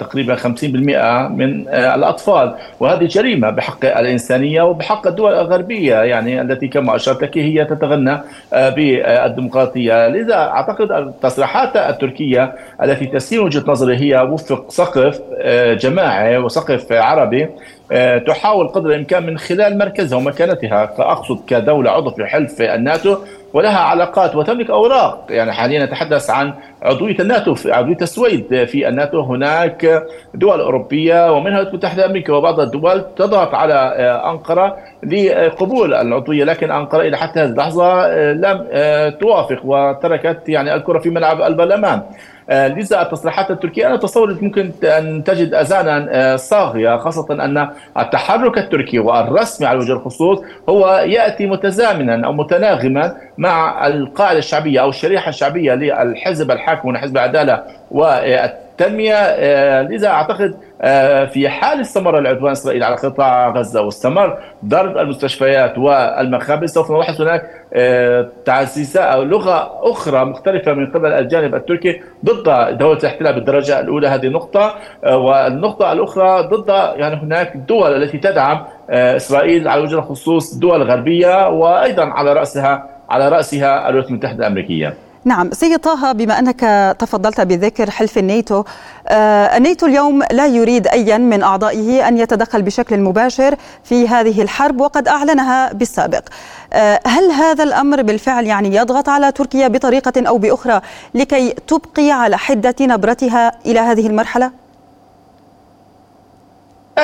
تقريبا 0.00 0.34
50% 0.34 1.28
من 1.28 1.68
الأطفال. 1.68 2.54
وهذه 2.80 3.04
جريمة 3.04 3.50
بحق 3.50 3.84
الإنسانية 3.84 4.62
وبحق 4.62 5.06
الدول 5.06 5.32
الغربية 5.32 5.94
يعني 5.94 6.40
التي 6.40 6.68
كما 6.68 6.96
أشرت 6.96 7.22
لك 7.22 7.38
هي 7.38 7.64
تتغنى 7.64 8.18
بالديمقراطية. 8.52 10.08
لذا 10.08 10.34
أعتقد 10.34 10.92
التصريحات 10.92 11.76
التركية 11.76 12.54
التي 12.82 13.06
تسير 13.06 13.42
وجهة 13.42 13.62
نظري 13.66 13.96
هي 13.96 14.20
وفق 14.20 14.70
سقف 14.70 15.20
جماعي 15.80 16.38
وسقف 16.38 16.92
عربي 16.92 17.48
تحاول 18.26 18.68
قدر 18.68 18.90
الإمكان 18.90 19.26
من 19.26 19.38
خلال 19.38 19.78
مركزها 19.78 20.18
ومكانتها. 20.18 20.86
فأقصد 20.86 21.40
كدولة 21.46 21.90
عضو 21.90 22.10
في 22.10 22.26
حلف 22.26 22.62
الناتو 22.62 23.16
ولها 23.52 23.78
علاقات 23.78 24.36
وتملك 24.36 24.70
أوراق. 24.70 25.26
يعني 25.30 25.52
حاليا 25.52 25.84
نتحدث 25.84 26.30
عن 26.30 26.52
عضوية 26.82 27.16
الناتو 27.20 27.54
عضوية 27.66 27.96
السويد. 28.02 28.64
في 28.64 28.88
الناتو 28.88 29.20
هناك 29.20 30.02
دول 30.34 30.60
أوروبية 30.60 31.32
ومنها 31.32 31.48
الولايات 31.48 31.68
المتحده 31.68 32.04
الامريكيه 32.04 32.32
وبعض 32.32 32.60
الدول 32.60 33.04
تضغط 33.16 33.54
على 33.54 33.74
أنقرة 34.30 34.76
لقبول 35.02 35.94
العضوية. 35.94 36.44
لكن 36.44 36.70
أنقرة 36.70 37.02
إلى 37.02 37.16
حتى 37.16 37.40
هذه 37.40 37.48
اللحظة 37.48 38.08
لم 38.32 38.66
توافق 39.20 39.60
وتركت 39.64 40.48
يعني 40.48 40.74
الكرة 40.74 40.98
في 40.98 41.10
ملعب 41.10 41.42
البرلمان 41.42 42.02
لذا 42.50 43.02
التصريحات 43.02 43.50
التركية 43.50 43.86
أنا 43.86 43.94
أتصور 43.94 44.36
ممكن 44.42 44.72
أن 44.84 45.24
تجد 45.24 45.54
أذانا 45.54 46.36
صاغية 46.36 46.96
خاصة 46.96 47.26
أن 47.30 47.68
التحرك 47.98 48.58
التركي 48.58 48.98
والرسمي 48.98 49.66
على 49.66 49.78
وجه 49.78 49.92
الخصوص 49.92 50.40
هو 50.68 51.04
يأتي 51.06 51.46
متزامنا 51.46 52.26
أو 52.26 52.32
متناغما 52.32 53.16
مع 53.38 53.47
القاعدة 53.86 54.38
الشعبية 54.38 54.80
أو 54.80 54.88
الشريحة 54.88 55.28
الشعبية 55.28 55.74
للحزب 55.74 56.50
الحاكم 56.50 56.88
وحزب 56.88 57.16
العدالة 57.16 57.62
والتنمية 57.90 59.40
لذا 59.82 60.08
أعتقد 60.08 60.54
في 61.32 61.48
حال 61.48 61.80
استمر 61.80 62.18
العدوان 62.18 62.46
الاسرائيلي 62.46 62.84
على 62.84 62.96
قطاع 62.96 63.48
غزة 63.50 63.82
واستمر 63.82 64.38
ضرب 64.64 64.98
المستشفيات 64.98 65.78
والمخابز 65.78 66.72
سوف 66.72 66.90
نلاحظ 66.90 67.22
هناك 67.22 67.42
تعزيزات 68.44 69.04
أو 69.04 69.22
لغة 69.22 69.70
أخرى 69.92 70.24
مختلفة 70.24 70.72
من 70.72 70.86
قبل 70.86 71.12
الجانب 71.12 71.54
التركي 71.54 72.00
ضد 72.24 72.78
دولة 72.78 72.98
الاحتلال 72.98 73.32
بالدرجة 73.34 73.80
الأولى 73.80 74.08
هذه 74.08 74.26
نقطة. 74.28 74.74
والنقطة 75.06 75.92
الأخرى 75.92 76.42
ضد 76.42 76.68
يعني 76.96 77.16
هناك 77.16 77.56
دول 77.56 78.02
التي 78.02 78.18
تدعم 78.18 78.64
إسرائيل 78.90 79.68
على 79.68 79.82
وجه 79.82 79.94
الخصوص 79.94 80.54
دول 80.54 80.82
غربية 80.82 81.48
وأيضا 81.48 82.04
على 82.04 82.32
رأسها 82.32 82.97
على 83.10 83.28
رأسها 83.28 83.88
الولايات 83.88 84.10
المتحدة 84.10 84.46
الأمريكية. 84.46 84.94
نعم 85.24 85.50
سيد 85.52 85.78
طه 85.78 86.12
بما 86.12 86.38
أنك 86.38 86.60
تفضلت 86.98 87.40
بذكر 87.40 87.90
حلف 87.90 88.18
الناتو 88.18 88.64
آه 89.08 89.56
الناتو 89.56 89.86
اليوم 89.86 90.22
لا 90.30 90.46
يريد 90.46 90.86
أيا 90.86 91.18
من 91.18 91.42
أعضائه 91.42 92.08
أن 92.08 92.18
يتدخل 92.18 92.62
بشكل 92.62 92.98
مباشر 93.00 93.54
في 93.84 94.08
هذه 94.08 94.42
الحرب 94.42 94.80
وقد 94.80 95.08
أعلنها 95.08 95.72
بالسابق 95.72 96.22
آه 96.72 97.00
هل 97.06 97.30
هذا 97.30 97.64
الأمر 97.64 98.02
بالفعل 98.02 98.46
يعني 98.46 98.76
يضغط 98.76 99.08
على 99.08 99.32
تركيا 99.32 99.68
بطريقة 99.68 100.28
أو 100.28 100.38
بأخرى 100.38 100.80
لكي 101.14 101.54
تبقي 101.66 102.10
على 102.10 102.38
حدة 102.38 102.74
نبرتها 102.80 103.52
إلى 103.66 103.80
هذه 103.80 104.06
المرحلة؟ 104.06 104.50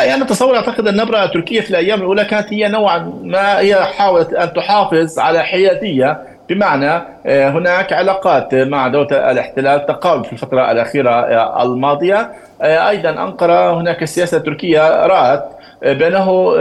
يعني 0.02 0.22
اتصور 0.22 0.56
أعتقد 0.56 0.88
النبره 0.88 1.24
التركيه 1.24 1.60
في 1.60 1.70
الأيام 1.70 2.00
الأولى 2.00 2.24
كانت 2.24 2.52
هي 2.52 2.68
نوعا 2.68 3.12
ما 3.22 3.58
هي 3.58 3.74
حاولت 3.84 4.34
أن 4.34 4.52
تحافظ 4.52 5.18
على 5.18 5.42
حيادية. 5.42 6.18
بمعنى 6.48 7.02
هناك 7.26 7.92
علاقات 7.92 8.54
مع 8.54 8.88
دولة 8.88 9.30
الاحتلال 9.30 9.86
تقارب 9.86 10.24
في 10.24 10.32
الفترة 10.32 10.70
الأخيرة 10.70 11.62
الماضية. 11.62 12.32
أيضا 12.62 13.10
أنقرة 13.10 13.80
هناك 13.80 14.02
السياسة 14.02 14.36
التركية 14.36 15.06
رأت 15.06 15.44
بأنه 15.82 16.54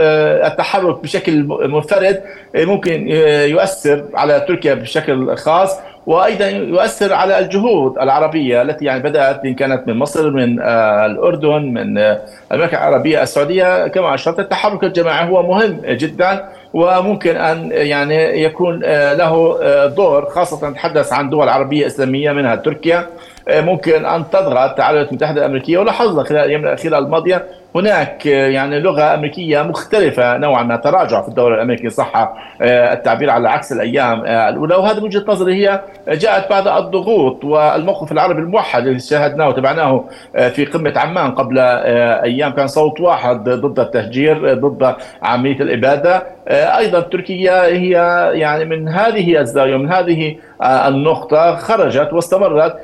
التحرك 0.46 1.02
بشكل 1.02 1.42
منفرد 1.68 2.22
ممكن 2.54 3.08
يؤثر 3.48 4.04
على 4.14 4.44
تركيا 4.48 4.74
بشكل 4.74 5.36
خاص 5.36 5.78
وأيضا 6.06 6.46
يؤثر 6.48 7.12
على 7.12 7.38
الجهود 7.38 7.98
العربية 7.98 8.62
التي 8.62 8.84
يعني 8.84 9.02
بدأت 9.02 9.44
إن 9.44 9.54
كانت 9.54 9.88
من 9.88 9.98
مصر 9.98 10.30
من 10.30 10.60
آه، 10.60 11.06
الأردن 11.06 11.62
من 11.62 11.98
آه، 11.98 12.20
المملكة 12.52 12.74
العربية 12.74 13.22
السعودية. 13.22 13.88
كما 13.88 14.14
أشرت 14.14 14.38
التحرك 14.38 14.84
الجماعي 14.84 15.28
هو 15.28 15.42
مهم 15.42 15.80
جدا 15.84 16.48
وممكن 16.74 17.36
أن 17.36 17.70
يعني 17.72 18.42
يكون 18.42 18.80
آه، 18.84 19.14
له 19.14 19.58
دور 19.86 20.24
خاصة 20.30 20.68
نتحدث 20.68 21.12
عن 21.12 21.30
دول 21.30 21.48
عربية 21.48 21.86
إسلامية 21.86 22.32
منها 22.32 22.56
تركيا. 22.56 23.06
ممكن 23.50 24.04
أن 24.06 24.24
تضغط 24.30 24.80
على 24.80 24.90
الولايات 24.90 25.08
المتحدة 25.08 25.40
الأمريكية 25.40 25.78
ولاحظنا 25.78 26.22
خلال 26.22 26.40
الأيام 26.40 26.64
الاخيره 26.64 26.98
الماضية 26.98 27.44
هناك 27.76 28.26
يعني 28.26 28.80
لغة 28.80 29.14
أمريكية 29.14 29.62
مختلفة 29.62 30.36
نوعا 30.36 30.62
ما 30.62 30.76
تراجع 30.76 31.22
في 31.22 31.28
الدولة 31.28 31.54
الامريكيه 31.54 31.88
صح 31.88 32.34
التعبير 32.62 33.30
على 33.30 33.48
عكس 33.48 33.72
الأيام 33.72 34.20
الأولى. 34.20 34.74
وهذا 34.74 34.98
من 34.98 35.04
وجهة 35.04 35.24
نظري 35.28 35.54
هي 35.54 35.80
جاءت 36.08 36.50
بعد 36.50 36.68
الضغوط 36.68 37.44
والموقف 37.44 38.12
العربي 38.12 38.40
الموحد 38.40 38.86
اللي 38.86 38.98
شاهدناه 38.98 39.48
وتابعناه 39.48 40.04
في 40.50 40.64
قمة 40.64 40.92
عمان 40.96 41.30
قبل 41.30 41.58
أيام. 41.58 42.52
كان 42.52 42.66
صوت 42.66 43.00
واحد 43.00 43.44
ضد 43.48 43.80
التهجير 43.80 44.54
ضد 44.54 44.94
عملية 45.22 45.60
الإبادة. 45.60 46.26
أيضا 46.50 47.00
تركيا 47.00 47.66
هي 47.66 47.90
يعني 48.34 48.64
من 48.64 48.88
هذه 48.88 49.40
الزاوية 49.40 49.76
من 49.76 49.92
هذه 49.92 50.36
النقطة 50.62 51.56
خرجت 51.56 52.12
واستمرت 52.12 52.76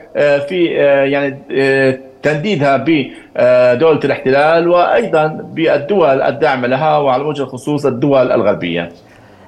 في 0.49 0.65
يعني 1.05 1.39
تنديدها 2.23 2.77
بدولة 2.77 4.01
الاحتلال 4.05 4.69
وأيضا 4.69 5.27
بالدول 5.27 6.23
الداعمة 6.23 6.69
لها 6.69 6.99
وعلى 6.99 7.23
وجه 7.23 7.43
الخصوص 7.43 7.87
الدول 7.87 8.33
الغربية. 8.33 8.93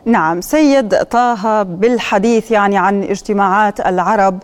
نعم 0.05 0.41
سيد 0.41 0.97
طه 0.97 1.63
بالحديث 1.63 2.51
يعني 2.51 2.79
عن 2.79 3.03
اجتماعات 3.03 3.81
العرب 3.81 4.39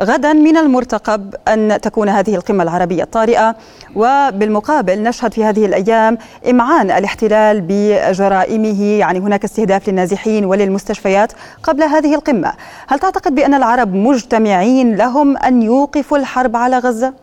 غدا 0.00 0.32
من 0.32 0.56
المرتقب 0.56 1.34
أن 1.48 1.78
تكون 1.82 2.08
هذه 2.08 2.34
القمة 2.34 2.62
العربية 2.62 3.02
الطارئه 3.02 3.56
وبالمقابل 3.96 5.02
نشهد 5.02 5.32
في 5.32 5.44
هذه 5.44 5.66
الأيام 5.66 6.18
إمعان 6.50 6.90
الاحتلال 6.90 7.60
بجرائمه. 7.68 8.82
يعني 8.82 9.18
هناك 9.18 9.44
استهداف 9.44 9.88
للنازحين 9.88 10.44
وللمستشفيات 10.44 11.32
قبل 11.62 11.82
هذه 11.82 12.14
القمة، 12.14 12.52
هل 12.88 12.98
تعتقد 12.98 13.34
بأن 13.34 13.54
العرب 13.54 13.94
مجتمعين 13.94 14.96
لهم 14.96 15.36
أن 15.36 15.62
يوقفوا 15.62 16.18
الحرب 16.18 16.56
على 16.56 16.78
غزة؟ 16.78 17.14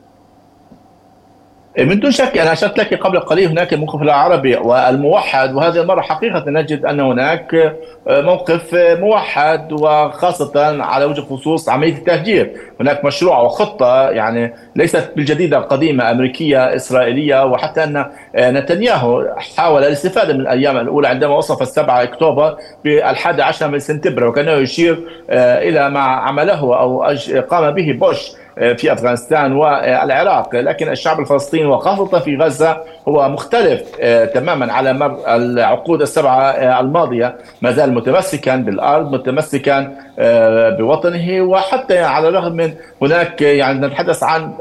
من 1.80 2.00
دون 2.00 2.12
شك 2.12 2.38
أنا 2.38 2.54
أشرت 2.54 2.78
لك 2.78 2.94
قبل 2.94 3.20
قليل 3.20 3.50
هناك 3.50 3.74
الموقف 3.74 4.02
العربي 4.02 4.56
والموحد 4.56 5.54
وهذه 5.54 5.82
المرة 5.82 6.02
حقيقة 6.02 6.44
نجد 6.48 6.86
أن 6.86 7.00
هناك 7.00 7.76
موقف 8.08 8.76
موحد 8.76 9.72
وخاصة 9.72 10.84
على 10.84 11.06
وجه 11.06 11.20
الخصوص 11.20 11.70
عملية 11.70 11.94
التهجير، 11.94 12.54
هناك 12.80 13.06
مشروع 13.06 13.42
وخطه 13.42 14.10
يعني 14.10 14.54
ليست 14.76 15.12
بالجديدة 15.16 15.58
القديمة 15.58 16.12
أمريكية 16.12 16.76
إسرائيلية 16.76 17.46
وحتى 17.46 17.84
أن 17.84 18.06
نتنياهو 18.38 19.26
حاول 19.58 19.84
الاستفادة 19.84 20.34
من 20.34 20.40
الأيام 20.40 20.78
الأولى 20.78 21.08
عندما 21.08 21.36
وصف 21.36 21.62
السبعة 21.62 22.04
أكتوبر 22.04 22.58
بالحادي 22.84 23.42
عشر 23.42 23.68
من 23.68 23.80
سنتبر 23.80 24.28
وكانه 24.28 24.52
يشير 24.52 25.00
إلى 25.32 25.90
ما 25.90 26.00
عمله 26.00 26.80
أو 26.80 27.04
قام 27.50 27.72
به 27.72 27.98
بوش. 28.00 28.32
في 28.60 28.93
أفغانستان 28.93 29.53
والعراق 29.53 30.55
لكن 30.55 30.89
الشعب 30.89 31.20
الفلسطيني 31.20 31.66
وخاصة 31.66 32.20
في 32.20 32.38
غزة 32.38 32.78
هو 33.10 33.30
مختلف 33.30 33.84
آه، 34.01 34.26
تماما 34.26 34.74
على 34.74 34.93
مر 34.93 35.36
العقود 35.36 36.01
السبعة 36.01 36.41
آه، 36.41 36.80
الماضية. 36.80 37.36
ما 37.62 37.72
زال 37.72 37.93
متمسكا 37.93 38.55
بالأرض 38.55 39.12
متمسكا 39.12 39.91
آه، 40.20 40.70
بوطنه. 40.70 41.41
وحتى 41.41 41.99
على 41.99 42.28
الرغم 42.30 42.53
من 42.53 42.74
هناك 43.01 43.41
يعني 43.41 43.88
نتحدث 43.88 44.24
عن 44.24 44.53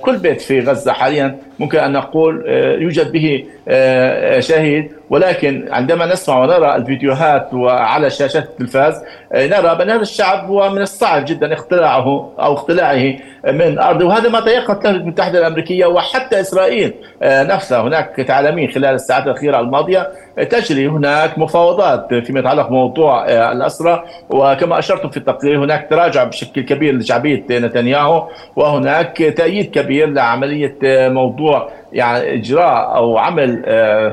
كل 0.00 0.16
بيت 0.16 0.40
في 0.40 0.60
غزة 0.60 0.92
حاليا 0.92 1.38
ممكن 1.58 1.78
أن 1.78 1.92
نقول 1.92 2.44
يوجد 2.80 3.12
به 3.12 3.44
شهيد 4.38 4.92
ولكن 5.10 5.68
عندما 5.70 6.06
نسمع 6.06 6.38
ونرى 6.38 6.76
الفيديوهات 6.76 7.54
وعلى 7.54 8.10
شاشات 8.10 8.44
التلفاز 8.44 9.02
نرى 9.34 9.74
بان 9.74 9.90
هذا 9.90 10.02
الشعب 10.02 10.46
هو 10.46 10.70
من 10.70 10.82
الصعب 10.82 11.24
جدا 11.24 11.52
اقتلاعه 11.52 12.06
أو 12.40 12.52
اقتلاعه 12.52 13.14
من 13.46 13.78
أرضه. 13.78 14.06
وهذا 14.06 14.28
ما 14.28 14.40
تيقنت 14.40 14.82
الولايات 14.86 15.02
المتحدة 15.02 15.38
الأمريكية 15.38 15.86
وحتى 15.86 16.40
إسرائيل 16.40 16.94
نفسها 17.22 17.82
هناك 17.92 18.16
تعلمين 18.16 18.70
خلال 18.70 18.94
الساعات 18.94 19.26
الأخيرة 19.26 19.60
الماضية 19.60 20.08
تجري 20.50 20.88
هناك 20.88 21.38
مفاوضات 21.38 22.14
فيما 22.14 22.40
يتعلق 22.40 22.68
بموضوع 22.68 23.24
الاسرى 23.52 24.04
وكما 24.30 24.78
اشرت 24.78 25.06
في 25.06 25.16
التقرير 25.16 25.64
هناك 25.64 25.86
تراجع 25.90 26.24
بشكل 26.24 26.60
كبير 26.62 26.94
لشعبيه 26.94 27.44
نتنياهو 27.50 28.28
وهناك 28.56 29.16
تأييد 29.16 29.70
كبير 29.70 30.08
لعملية 30.08 30.78
موضوع 31.08 31.68
يعني 31.92 32.34
إجراء 32.34 32.96
أو 32.96 33.18
عمل 33.18 33.62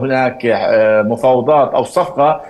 هناك 0.02 0.40
مفاوضات 1.06 1.74
أو 1.74 1.84
صفقة 1.84 2.42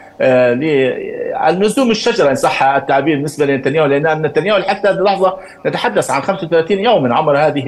للزوم 1.52 1.92
الشجرة 1.92 2.30
إن 2.30 2.36
صح 2.36 2.64
التعبير 2.64 3.16
بالنسبة 3.16 3.46
لنتنياهو 3.46 3.86
لأن 3.86 4.22
نتنياهو 4.22 4.62
حتى 4.62 4.88
هذه 4.88 4.96
اللحظة 4.96 5.38
نتحدث 5.66 6.12
عن 6.12 6.22
35 6.22 6.80
يوم 6.80 7.04
من 7.04 7.14
عمر 7.14 7.38
هذه 7.38 7.64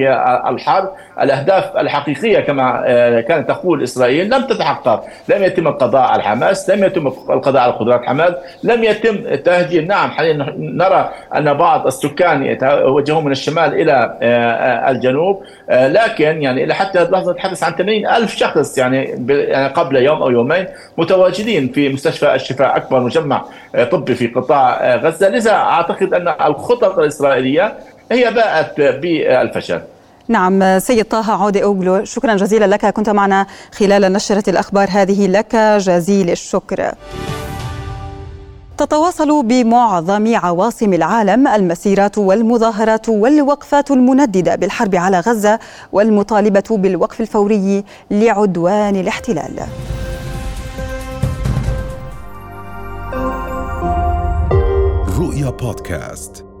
الحرب. 0.48 0.90
الأهداف 1.22 1.76
الحقيقية 1.76 2.40
كما 2.40 2.82
آه، 2.86 3.20
كانت 3.20 3.48
تقول 3.48 3.82
إسرائيل 3.82 4.30
لم 4.34 4.42
تتحقق. 4.42 5.04
لم 5.28 5.42
يتم 5.42 5.68
القضاء 5.68 6.02
على 6.02 6.22
حماس 6.22 6.70
لم 6.70 6.84
يتم 6.84 7.06
القضاء 7.06 7.62
على 7.62 7.72
قدرات 7.72 8.04
حماس 8.04 8.34
لم 8.62 8.84
يتم 8.84 9.14
التهجير. 9.14 9.84
نعم 9.84 10.10
حاليا 10.10 10.54
نرى 10.58 11.10
أن 11.36 11.54
بعض 11.54 11.86
السكان 11.86 12.46
يتوجهون 12.46 13.24
من 13.24 13.32
الشمال 13.32 13.80
إلى 13.80 14.18
آه، 14.22 14.90
الجنوب 14.90 15.42
آه، 15.70 15.88
لكن 15.88 16.42
يعني 16.42 16.64
إلى 16.64 16.74
حتى 16.74 17.02
اللحظة 17.02 17.32
نتحدث 17.32 17.62
عن 17.62 17.72
80 17.72 18.06
ألف 18.06 18.36
شخص 18.36 18.78
يعني, 18.78 19.26
يعني 19.28 19.68
قبل 19.68 19.96
يوم 19.96 20.22
أو 20.22 20.30
يومين 20.30 20.66
متواجدين 20.98 21.68
في 21.68 21.88
مستشفى 21.88 22.34
الشفاء 22.42 22.76
أكبر 22.76 23.00
مجمع 23.00 23.44
طبي 23.92 24.14
في 24.14 24.26
قطاع 24.26 24.96
غزة. 24.96 25.28
لذا 25.28 25.52
أعتقد 25.52 26.14
أن 26.14 26.28
الخطط 26.28 26.98
الإسرائيلية 26.98 27.78
هي 28.12 28.30
باءت 28.30 28.80
بالفشل. 28.80 29.80
نعم 30.28 30.78
سيد 30.78 31.04
طه 31.04 31.32
عودة 31.32 31.62
أوغلو 31.62 32.04
شكرا 32.04 32.34
جزيلا 32.34 32.64
لك. 32.64 32.86
كنت 32.86 33.10
معنا 33.10 33.46
خلال 33.72 34.12
نشرة 34.12 34.50
الأخبار 34.50 34.88
هذه 34.90 35.26
لك. 35.26 35.56
جزيل 35.56 36.30
الشكر. 36.30 36.94
تتواصل 38.78 39.42
بمعظم 39.42 40.36
عواصم 40.36 40.92
العالم 40.92 41.48
المسيرات 41.48 42.18
والمظاهرات 42.18 43.08
والوقفات 43.08 43.90
المنددة 43.90 44.54
بالحرب 44.54 44.94
على 44.94 45.20
غزة 45.20 45.58
والمطالبة 45.92 46.64
بالوقف 46.70 47.20
الفوري 47.20 47.84
لعدوان 48.10 48.96
الاحتلال. 48.96 49.60
رؤيا 55.42 55.50
بودكاست 55.50 56.51